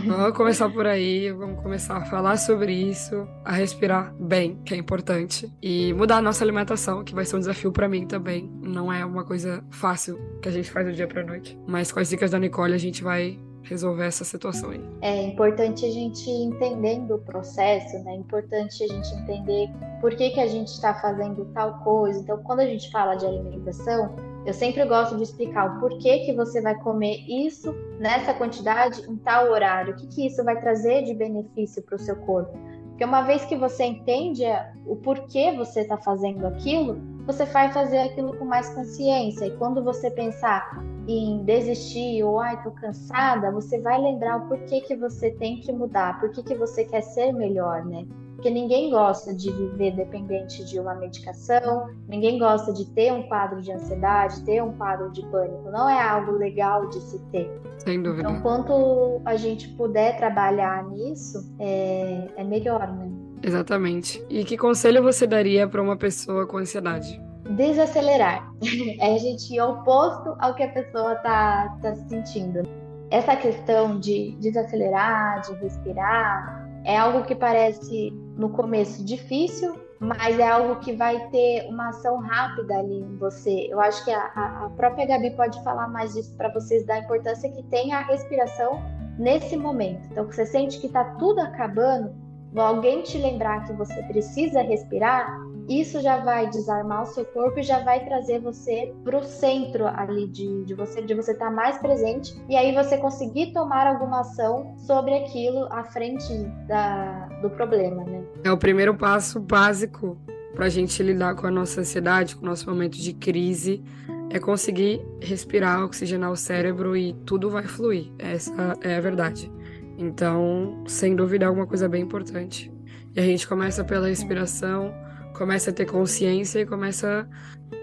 Vamos 0.06 0.36
começar 0.36 0.68
por 0.68 0.86
aí, 0.86 1.32
vamos 1.32 1.62
começar 1.62 1.96
a 1.96 2.04
falar 2.04 2.36
sobre 2.36 2.70
isso, 2.70 3.26
a 3.42 3.52
respirar 3.52 4.14
bem, 4.20 4.60
que 4.62 4.74
é 4.74 4.76
importante, 4.76 5.50
e 5.62 5.94
mudar 5.94 6.18
a 6.18 6.22
nossa 6.22 6.44
alimentação, 6.44 7.02
que 7.02 7.14
vai 7.14 7.24
ser 7.24 7.36
um 7.36 7.38
desafio 7.38 7.72
para 7.72 7.88
mim 7.88 8.06
também. 8.06 8.52
Não 8.62 8.92
é 8.92 9.02
uma 9.06 9.24
coisa 9.24 9.64
fácil 9.70 10.18
que 10.42 10.50
a 10.50 10.52
gente 10.52 10.70
faz 10.70 10.86
do 10.86 10.92
dia 10.92 11.08
para 11.08 11.24
noite, 11.24 11.58
mas 11.66 11.90
com 11.90 11.98
as 11.98 12.10
dicas 12.10 12.30
da 12.30 12.38
Nicole 12.38 12.74
a 12.74 12.78
gente 12.78 13.02
vai 13.02 13.38
resolver 13.62 14.04
essa 14.04 14.24
situação 14.24 14.70
aí. 14.70 14.84
É 15.00 15.22
importante 15.22 15.86
a 15.86 15.90
gente 15.90 16.28
entendendo 16.28 17.14
o 17.14 17.18
processo, 17.18 17.98
né? 18.04 18.12
É 18.12 18.16
importante 18.16 18.84
a 18.84 18.86
gente 18.86 19.14
entender 19.14 19.68
por 20.00 20.14
que, 20.14 20.30
que 20.30 20.40
a 20.40 20.46
gente 20.46 20.68
está 20.68 20.94
fazendo 20.94 21.46
tal 21.54 21.78
coisa. 21.80 22.20
Então, 22.20 22.38
quando 22.42 22.60
a 22.60 22.66
gente 22.66 22.90
fala 22.90 23.14
de 23.14 23.24
alimentação, 23.24 24.14
eu 24.46 24.54
sempre 24.54 24.84
gosto 24.86 25.16
de 25.16 25.22
explicar 25.22 25.76
o 25.76 25.80
porquê 25.80 26.20
que 26.20 26.34
você 26.34 26.60
vai 26.60 26.74
comer 26.76 27.18
isso 27.28 27.74
nessa 27.98 28.32
quantidade 28.32 29.02
em 29.08 29.16
tal 29.16 29.50
horário, 29.50 29.92
o 29.92 29.96
que, 29.96 30.06
que 30.06 30.26
isso 30.26 30.42
vai 30.42 30.58
trazer 30.60 31.02
de 31.04 31.14
benefício 31.14 31.82
para 31.82 31.96
o 31.96 31.98
seu 31.98 32.16
corpo. 32.16 32.58
Porque 32.88 33.04
uma 33.04 33.22
vez 33.22 33.44
que 33.44 33.56
você 33.56 33.84
entende 33.84 34.44
o 34.86 34.96
porquê 34.96 35.52
você 35.52 35.80
está 35.80 35.96
fazendo 35.96 36.46
aquilo, 36.46 37.00
você 37.26 37.44
vai 37.46 37.72
fazer 37.72 37.98
aquilo 37.98 38.36
com 38.36 38.44
mais 38.44 38.68
consciência. 38.74 39.46
E 39.46 39.56
quando 39.56 39.82
você 39.82 40.10
pensar 40.10 40.84
em 41.06 41.42
desistir 41.44 42.22
ou 42.22 42.38
ai, 42.38 42.62
tô 42.62 42.70
cansada, 42.72 43.50
você 43.50 43.80
vai 43.80 43.98
lembrar 44.00 44.36
o 44.36 44.48
porquê 44.48 44.80
que 44.82 44.94
você 44.96 45.30
tem 45.30 45.60
que 45.60 45.72
mudar, 45.72 46.20
por 46.20 46.30
que 46.30 46.54
você 46.54 46.84
quer 46.84 47.02
ser 47.02 47.32
melhor, 47.32 47.84
né? 47.86 48.06
Porque 48.40 48.48
ninguém 48.48 48.88
gosta 48.88 49.34
de 49.34 49.52
viver 49.52 49.94
dependente 49.94 50.64
de 50.64 50.80
uma 50.80 50.94
medicação, 50.94 51.90
ninguém 52.08 52.38
gosta 52.38 52.72
de 52.72 52.86
ter 52.86 53.12
um 53.12 53.24
quadro 53.24 53.60
de 53.60 53.70
ansiedade, 53.70 54.42
ter 54.46 54.62
um 54.62 54.72
quadro 54.72 55.12
de 55.12 55.20
pânico. 55.26 55.70
Não 55.70 55.86
é 55.86 56.00
algo 56.00 56.32
legal 56.32 56.88
de 56.88 57.00
se 57.02 57.18
ter. 57.30 57.52
Sem 57.76 58.02
dúvida. 58.02 58.30
Então, 58.30 58.40
quanto 58.40 59.20
a 59.26 59.36
gente 59.36 59.68
puder 59.68 60.16
trabalhar 60.16 60.88
nisso, 60.88 61.54
é, 61.58 62.28
é 62.34 62.42
melhor, 62.42 62.90
né? 62.90 63.10
Exatamente. 63.42 64.24
E 64.30 64.42
que 64.42 64.56
conselho 64.56 65.02
você 65.02 65.26
daria 65.26 65.68
para 65.68 65.82
uma 65.82 65.98
pessoa 65.98 66.46
com 66.46 66.56
ansiedade? 66.56 67.20
Desacelerar. 67.50 68.50
É 69.00 69.16
a 69.16 69.18
gente 69.18 69.54
ir 69.54 69.60
oposto 69.60 70.34
ao 70.38 70.54
que 70.54 70.62
a 70.62 70.68
pessoa 70.68 71.12
está 71.12 71.76
tá 71.82 71.94
sentindo. 72.08 72.62
Essa 73.10 73.36
questão 73.36 74.00
de 74.00 74.34
desacelerar, 74.40 75.42
de 75.42 75.52
respirar, 75.56 76.59
é 76.84 76.96
algo 76.96 77.24
que 77.24 77.34
parece 77.34 78.10
no 78.36 78.50
começo 78.50 79.04
difícil, 79.04 79.78
mas 79.98 80.38
é 80.38 80.48
algo 80.48 80.76
que 80.76 80.94
vai 80.94 81.28
ter 81.28 81.66
uma 81.68 81.90
ação 81.90 82.18
rápida 82.18 82.78
ali 82.78 83.00
em 83.00 83.16
você. 83.16 83.68
Eu 83.70 83.78
acho 83.80 84.02
que 84.04 84.10
a, 84.10 84.24
a 84.64 84.70
própria 84.76 85.06
Gabi 85.06 85.30
pode 85.36 85.62
falar 85.62 85.88
mais 85.88 86.14
disso 86.14 86.34
para 86.36 86.48
vocês, 86.48 86.86
da 86.86 86.98
importância 86.98 87.50
que 87.50 87.62
tem 87.64 87.92
a 87.92 88.00
respiração 88.00 88.80
nesse 89.18 89.56
momento. 89.56 90.08
Então, 90.10 90.24
você 90.24 90.46
sente 90.46 90.80
que 90.80 90.86
está 90.86 91.04
tudo 91.16 91.40
acabando, 91.40 92.14
alguém 92.56 93.02
te 93.02 93.18
lembrar 93.18 93.64
que 93.66 93.74
você 93.74 94.02
precisa 94.04 94.62
respirar, 94.62 95.38
isso 95.70 96.00
já 96.02 96.16
vai 96.18 96.50
desarmar 96.50 97.04
o 97.04 97.06
seu 97.06 97.24
corpo 97.24 97.60
e 97.60 97.62
já 97.62 97.78
vai 97.84 98.04
trazer 98.04 98.40
você 98.40 98.92
para 99.04 99.16
o 99.16 99.22
centro 99.22 99.86
ali 99.86 100.26
de, 100.26 100.64
de 100.64 100.74
você, 100.74 101.00
de 101.00 101.14
você 101.14 101.30
estar 101.30 101.46
tá 101.46 101.50
mais 101.50 101.78
presente 101.78 102.34
e 102.48 102.56
aí 102.56 102.74
você 102.74 102.98
conseguir 102.98 103.52
tomar 103.52 103.86
alguma 103.86 104.20
ação 104.20 104.74
sobre 104.78 105.14
aquilo 105.14 105.66
à 105.70 105.84
frente 105.84 106.32
da, 106.66 107.28
do 107.40 107.48
problema, 107.50 108.02
né? 108.02 108.24
É 108.42 108.50
o 108.50 108.58
primeiro 108.58 108.96
passo 108.96 109.38
básico 109.38 110.18
para 110.56 110.66
a 110.66 110.68
gente 110.68 111.00
lidar 111.04 111.36
com 111.36 111.46
a 111.46 111.50
nossa 111.52 111.80
ansiedade, 111.80 112.34
com 112.34 112.42
o 112.42 112.48
nosso 112.48 112.68
momento 112.68 112.98
de 112.98 113.12
crise, 113.12 113.80
é 114.28 114.40
conseguir 114.40 115.00
respirar, 115.20 115.84
oxigenar 115.84 116.32
o 116.32 116.36
cérebro 116.36 116.96
e 116.96 117.12
tudo 117.24 117.48
vai 117.48 117.62
fluir. 117.62 118.10
Essa 118.18 118.76
é 118.80 118.96
a 118.96 119.00
verdade. 119.00 119.50
Então, 119.96 120.82
sem 120.86 121.14
dúvida, 121.14 121.44
é 121.44 121.48
alguma 121.48 121.66
coisa 121.66 121.88
bem 121.88 122.02
importante. 122.02 122.72
E 123.14 123.20
a 123.20 123.22
gente 123.22 123.46
começa 123.46 123.84
pela 123.84 124.08
respiração 124.08 124.92
começa 125.40 125.70
a 125.70 125.72
ter 125.72 125.86
consciência 125.86 126.60
e 126.60 126.66
começa 126.66 127.26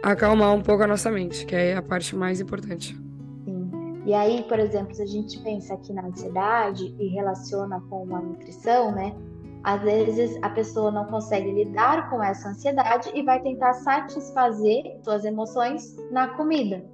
a 0.03 0.11
acalmar 0.11 0.53
um 0.53 0.61
pouco 0.61 0.83
a 0.83 0.87
nossa 0.87 1.09
mente, 1.09 1.43
que 1.43 1.55
é 1.55 1.75
a 1.75 1.81
parte 1.81 2.15
mais 2.15 2.39
importante. 2.39 2.95
Sim. 3.45 3.71
E 4.05 4.13
aí, 4.13 4.43
por 4.43 4.59
exemplo, 4.59 4.93
se 4.93 5.01
a 5.01 5.07
gente 5.07 5.39
pensa 5.39 5.73
aqui 5.73 5.91
na 5.91 6.05
ansiedade 6.05 6.95
e 6.99 7.07
relaciona 7.07 7.81
com 7.89 8.15
a 8.15 8.21
nutrição, 8.21 8.91
né? 8.91 9.15
Às 9.63 9.81
vezes 9.81 10.37
a 10.43 10.51
pessoa 10.51 10.91
não 10.91 11.05
consegue 11.05 11.51
lidar 11.51 12.11
com 12.11 12.21
essa 12.21 12.49
ansiedade 12.49 13.09
e 13.15 13.23
vai 13.23 13.41
tentar 13.41 13.73
satisfazer 13.73 14.99
suas 15.03 15.25
emoções 15.25 15.95
na 16.11 16.27
comida, 16.27 16.85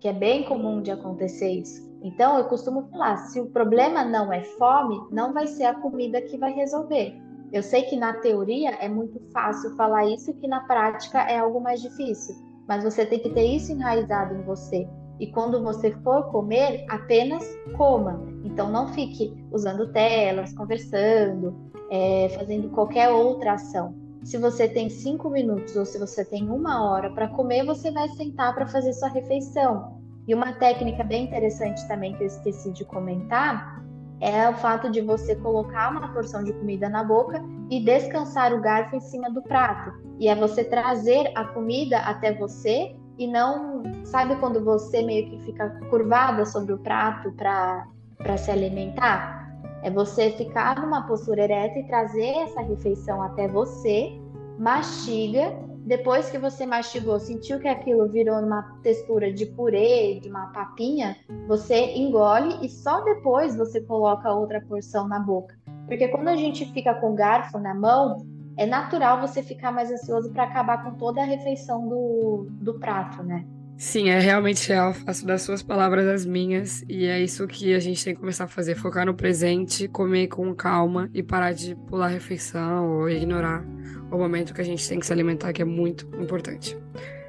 que 0.00 0.08
é 0.08 0.14
bem 0.14 0.44
comum 0.44 0.80
de 0.80 0.90
acontecer 0.90 1.50
isso. 1.50 1.86
Então, 2.02 2.38
eu 2.38 2.44
costumo 2.46 2.88
falar: 2.90 3.18
se 3.18 3.38
o 3.38 3.50
problema 3.50 4.02
não 4.02 4.32
é 4.32 4.42
fome, 4.42 4.98
não 5.10 5.34
vai 5.34 5.46
ser 5.46 5.64
a 5.64 5.74
comida 5.74 6.22
que 6.22 6.38
vai 6.38 6.54
resolver. 6.54 7.25
Eu 7.52 7.62
sei 7.62 7.82
que 7.82 7.96
na 7.96 8.14
teoria 8.14 8.70
é 8.76 8.88
muito 8.88 9.20
fácil 9.32 9.74
falar 9.76 10.06
isso 10.06 10.34
que 10.34 10.48
na 10.48 10.60
prática 10.60 11.20
é 11.20 11.38
algo 11.38 11.60
mais 11.60 11.80
difícil, 11.80 12.34
mas 12.66 12.82
você 12.82 13.06
tem 13.06 13.20
que 13.20 13.30
ter 13.30 13.44
isso 13.44 13.72
enraizado 13.72 14.34
em 14.34 14.42
você. 14.42 14.88
E 15.18 15.28
quando 15.28 15.62
você 15.62 15.92
for 16.02 16.30
comer, 16.30 16.84
apenas 16.88 17.44
coma. 17.76 18.20
Então 18.44 18.70
não 18.70 18.88
fique 18.88 19.34
usando 19.50 19.90
telas, 19.92 20.52
conversando, 20.52 21.54
é, 21.90 22.28
fazendo 22.30 22.68
qualquer 22.70 23.08
outra 23.10 23.54
ação. 23.54 23.94
Se 24.24 24.36
você 24.36 24.68
tem 24.68 24.90
cinco 24.90 25.30
minutos 25.30 25.76
ou 25.76 25.86
se 25.86 25.98
você 25.98 26.24
tem 26.24 26.50
uma 26.50 26.84
hora 26.84 27.10
para 27.10 27.28
comer, 27.28 27.64
você 27.64 27.90
vai 27.92 28.08
sentar 28.08 28.54
para 28.54 28.66
fazer 28.66 28.92
sua 28.92 29.08
refeição. 29.08 29.96
E 30.26 30.34
uma 30.34 30.52
técnica 30.54 31.04
bem 31.04 31.24
interessante 31.24 31.86
também 31.86 32.12
que 32.14 32.24
eu 32.24 32.26
esqueci 32.26 32.72
de 32.72 32.84
comentar 32.84 33.75
é 34.20 34.48
o 34.48 34.54
fato 34.54 34.90
de 34.90 35.00
você 35.00 35.36
colocar 35.36 35.90
uma 35.90 36.12
porção 36.12 36.42
de 36.42 36.52
comida 36.52 36.88
na 36.88 37.04
boca 37.04 37.42
e 37.70 37.84
descansar 37.84 38.52
o 38.54 38.60
garfo 38.60 38.96
em 38.96 39.00
cima 39.00 39.30
do 39.30 39.42
prato. 39.42 39.92
E 40.18 40.28
é 40.28 40.34
você 40.34 40.64
trazer 40.64 41.30
a 41.34 41.44
comida 41.44 41.98
até 41.98 42.32
você 42.32 42.96
e 43.18 43.26
não, 43.26 43.82
sabe 44.04 44.36
quando 44.36 44.62
você 44.64 45.02
meio 45.02 45.30
que 45.30 45.44
fica 45.44 45.70
curvada 45.90 46.44
sobre 46.44 46.72
o 46.72 46.78
prato 46.78 47.32
para 47.32 48.36
se 48.36 48.50
alimentar? 48.50 49.46
É 49.82 49.90
você 49.90 50.30
ficar 50.32 50.80
numa 50.80 51.06
postura 51.06 51.44
ereta 51.44 51.78
e 51.78 51.86
trazer 51.86 52.42
essa 52.42 52.60
refeição 52.62 53.22
até 53.22 53.46
você, 53.48 54.20
mastiga 54.58 55.65
depois 55.86 56.28
que 56.28 56.36
você 56.36 56.66
mastigou, 56.66 57.20
sentiu 57.20 57.60
que 57.60 57.68
aquilo 57.68 58.08
virou 58.08 58.40
uma 58.40 58.62
textura 58.82 59.32
de 59.32 59.46
purê, 59.46 60.18
de 60.20 60.28
uma 60.28 60.48
papinha, 60.48 61.16
você 61.46 61.94
engole 61.94 62.58
e 62.60 62.68
só 62.68 63.02
depois 63.02 63.56
você 63.56 63.80
coloca 63.80 64.32
outra 64.32 64.60
porção 64.60 65.06
na 65.06 65.20
boca. 65.20 65.56
Porque 65.86 66.08
quando 66.08 66.26
a 66.26 66.34
gente 66.34 66.66
fica 66.72 66.92
com 66.94 67.12
o 67.12 67.14
garfo 67.14 67.56
na 67.58 67.72
mão, 67.72 68.26
é 68.56 68.66
natural 68.66 69.20
você 69.20 69.44
ficar 69.44 69.70
mais 69.70 69.88
ansioso 69.88 70.32
para 70.32 70.42
acabar 70.42 70.82
com 70.82 70.98
toda 70.98 71.22
a 71.22 71.24
refeição 71.24 71.88
do, 71.88 72.48
do 72.50 72.80
prato, 72.80 73.22
né? 73.22 73.46
Sim, 73.78 74.08
é 74.08 74.18
realmente 74.18 74.68
real. 74.68 74.94
Faço 74.94 75.26
das 75.26 75.42
suas 75.42 75.62
palavras 75.62 76.06
as 76.06 76.24
minhas. 76.24 76.82
E 76.88 77.04
é 77.04 77.20
isso 77.20 77.46
que 77.46 77.74
a 77.74 77.78
gente 77.78 78.02
tem 78.02 78.14
que 78.14 78.20
começar 78.20 78.44
a 78.44 78.48
fazer: 78.48 78.74
focar 78.74 79.04
no 79.04 79.14
presente, 79.14 79.86
comer 79.88 80.28
com 80.28 80.54
calma 80.54 81.10
e 81.12 81.22
parar 81.22 81.52
de 81.52 81.74
pular 81.74 82.08
refeição 82.08 83.00
ou 83.00 83.10
ignorar 83.10 83.64
o 84.10 84.16
momento 84.16 84.54
que 84.54 84.60
a 84.60 84.64
gente 84.64 84.88
tem 84.88 84.98
que 84.98 85.06
se 85.06 85.12
alimentar, 85.12 85.52
que 85.52 85.60
é 85.60 85.64
muito 85.64 86.08
importante. 86.18 86.76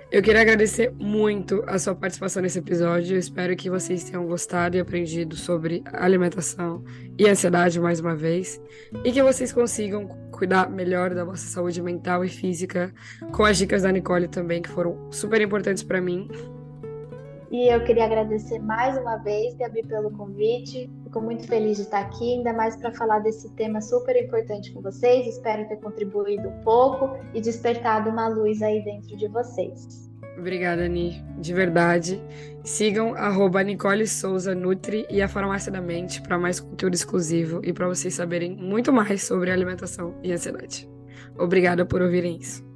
Eu 0.10 0.22
queria 0.22 0.40
agradecer 0.40 0.90
muito 0.94 1.62
a 1.68 1.78
sua 1.78 1.94
participação 1.94 2.42
nesse 2.42 2.60
episódio. 2.60 3.16
Eu 3.16 3.20
espero 3.20 3.54
que 3.58 3.70
vocês 3.70 4.06
tenham 4.06 4.26
gostado 4.26 4.78
e 4.78 4.80
aprendido 4.80 5.36
sobre 5.36 5.84
alimentação 5.92 6.82
e 7.20 7.28
ansiedade 7.28 7.78
mais 7.78 8.00
uma 8.00 8.16
vez. 8.16 8.62
E 9.04 9.12
que 9.12 9.22
vocês 9.22 9.52
consigam 9.52 10.08
cuidar 10.38 10.70
melhor 10.70 11.14
da 11.16 11.26
vossa 11.26 11.48
saúde 11.48 11.82
mental 11.82 12.24
e 12.24 12.30
física 12.30 12.94
com 13.32 13.44
as 13.44 13.58
dicas 13.58 13.82
da 13.82 13.92
Nicole 13.92 14.28
também, 14.28 14.62
que 14.62 14.70
foram 14.70 15.12
super 15.12 15.42
importantes 15.42 15.84
para 15.84 16.00
mim. 16.00 16.30
E 17.50 17.74
eu 17.74 17.84
queria 17.84 18.04
agradecer 18.04 18.60
mais 18.60 18.98
uma 18.98 19.16
vez, 19.18 19.56
Gabi, 19.56 19.82
pelo 19.84 20.12
convite. 20.12 20.90
Fico 21.04 21.22
muito 21.22 21.48
feliz 21.48 21.78
de 21.78 21.84
estar 21.84 22.02
aqui, 22.02 22.34
ainda 22.36 22.52
mais 22.54 22.76
para 22.76 22.92
falar 22.92 23.20
desse 23.20 23.50
tema 23.52 23.80
super 23.82 24.22
importante 24.22 24.72
com 24.74 24.82
vocês. 24.82 25.26
Espero 25.26 25.68
ter 25.68 25.78
contribuído 25.78 26.50
um 26.50 26.64
pouco 26.64 27.18
e 27.34 27.40
despertado 27.40 28.10
uma 28.10 28.28
luz 28.28 28.62
aí 28.62 28.84
dentro 28.84 29.16
de 29.16 29.28
vocês. 29.30 30.08
Obrigada, 30.38 30.84
Ani, 30.84 31.24
de 31.40 31.54
verdade. 31.54 32.22
Sigam 32.64 33.16
arroba 33.16 33.64
Nicole 33.64 34.06
Souza 34.06 34.54
Nutri 34.54 35.08
e 35.10 35.22
a 35.22 35.28
Farmácia 35.28 35.72
da 35.72 35.82
Mente 35.82 36.22
para 36.22 36.38
mais 36.38 36.60
conteúdo 36.60 36.94
exclusivo 36.94 37.62
e 37.64 37.74
para 37.74 37.88
vocês 37.88 38.14
saberem 38.14 38.56
muito 38.56 38.94
mais 38.94 39.24
sobre 39.24 39.50
alimentação 39.50 40.16
e 40.22 40.32
ansiedade. 40.32 40.88
Obrigada 41.38 41.86
por 41.86 42.02
ouvirem 42.02 42.38
isso. 42.38 42.67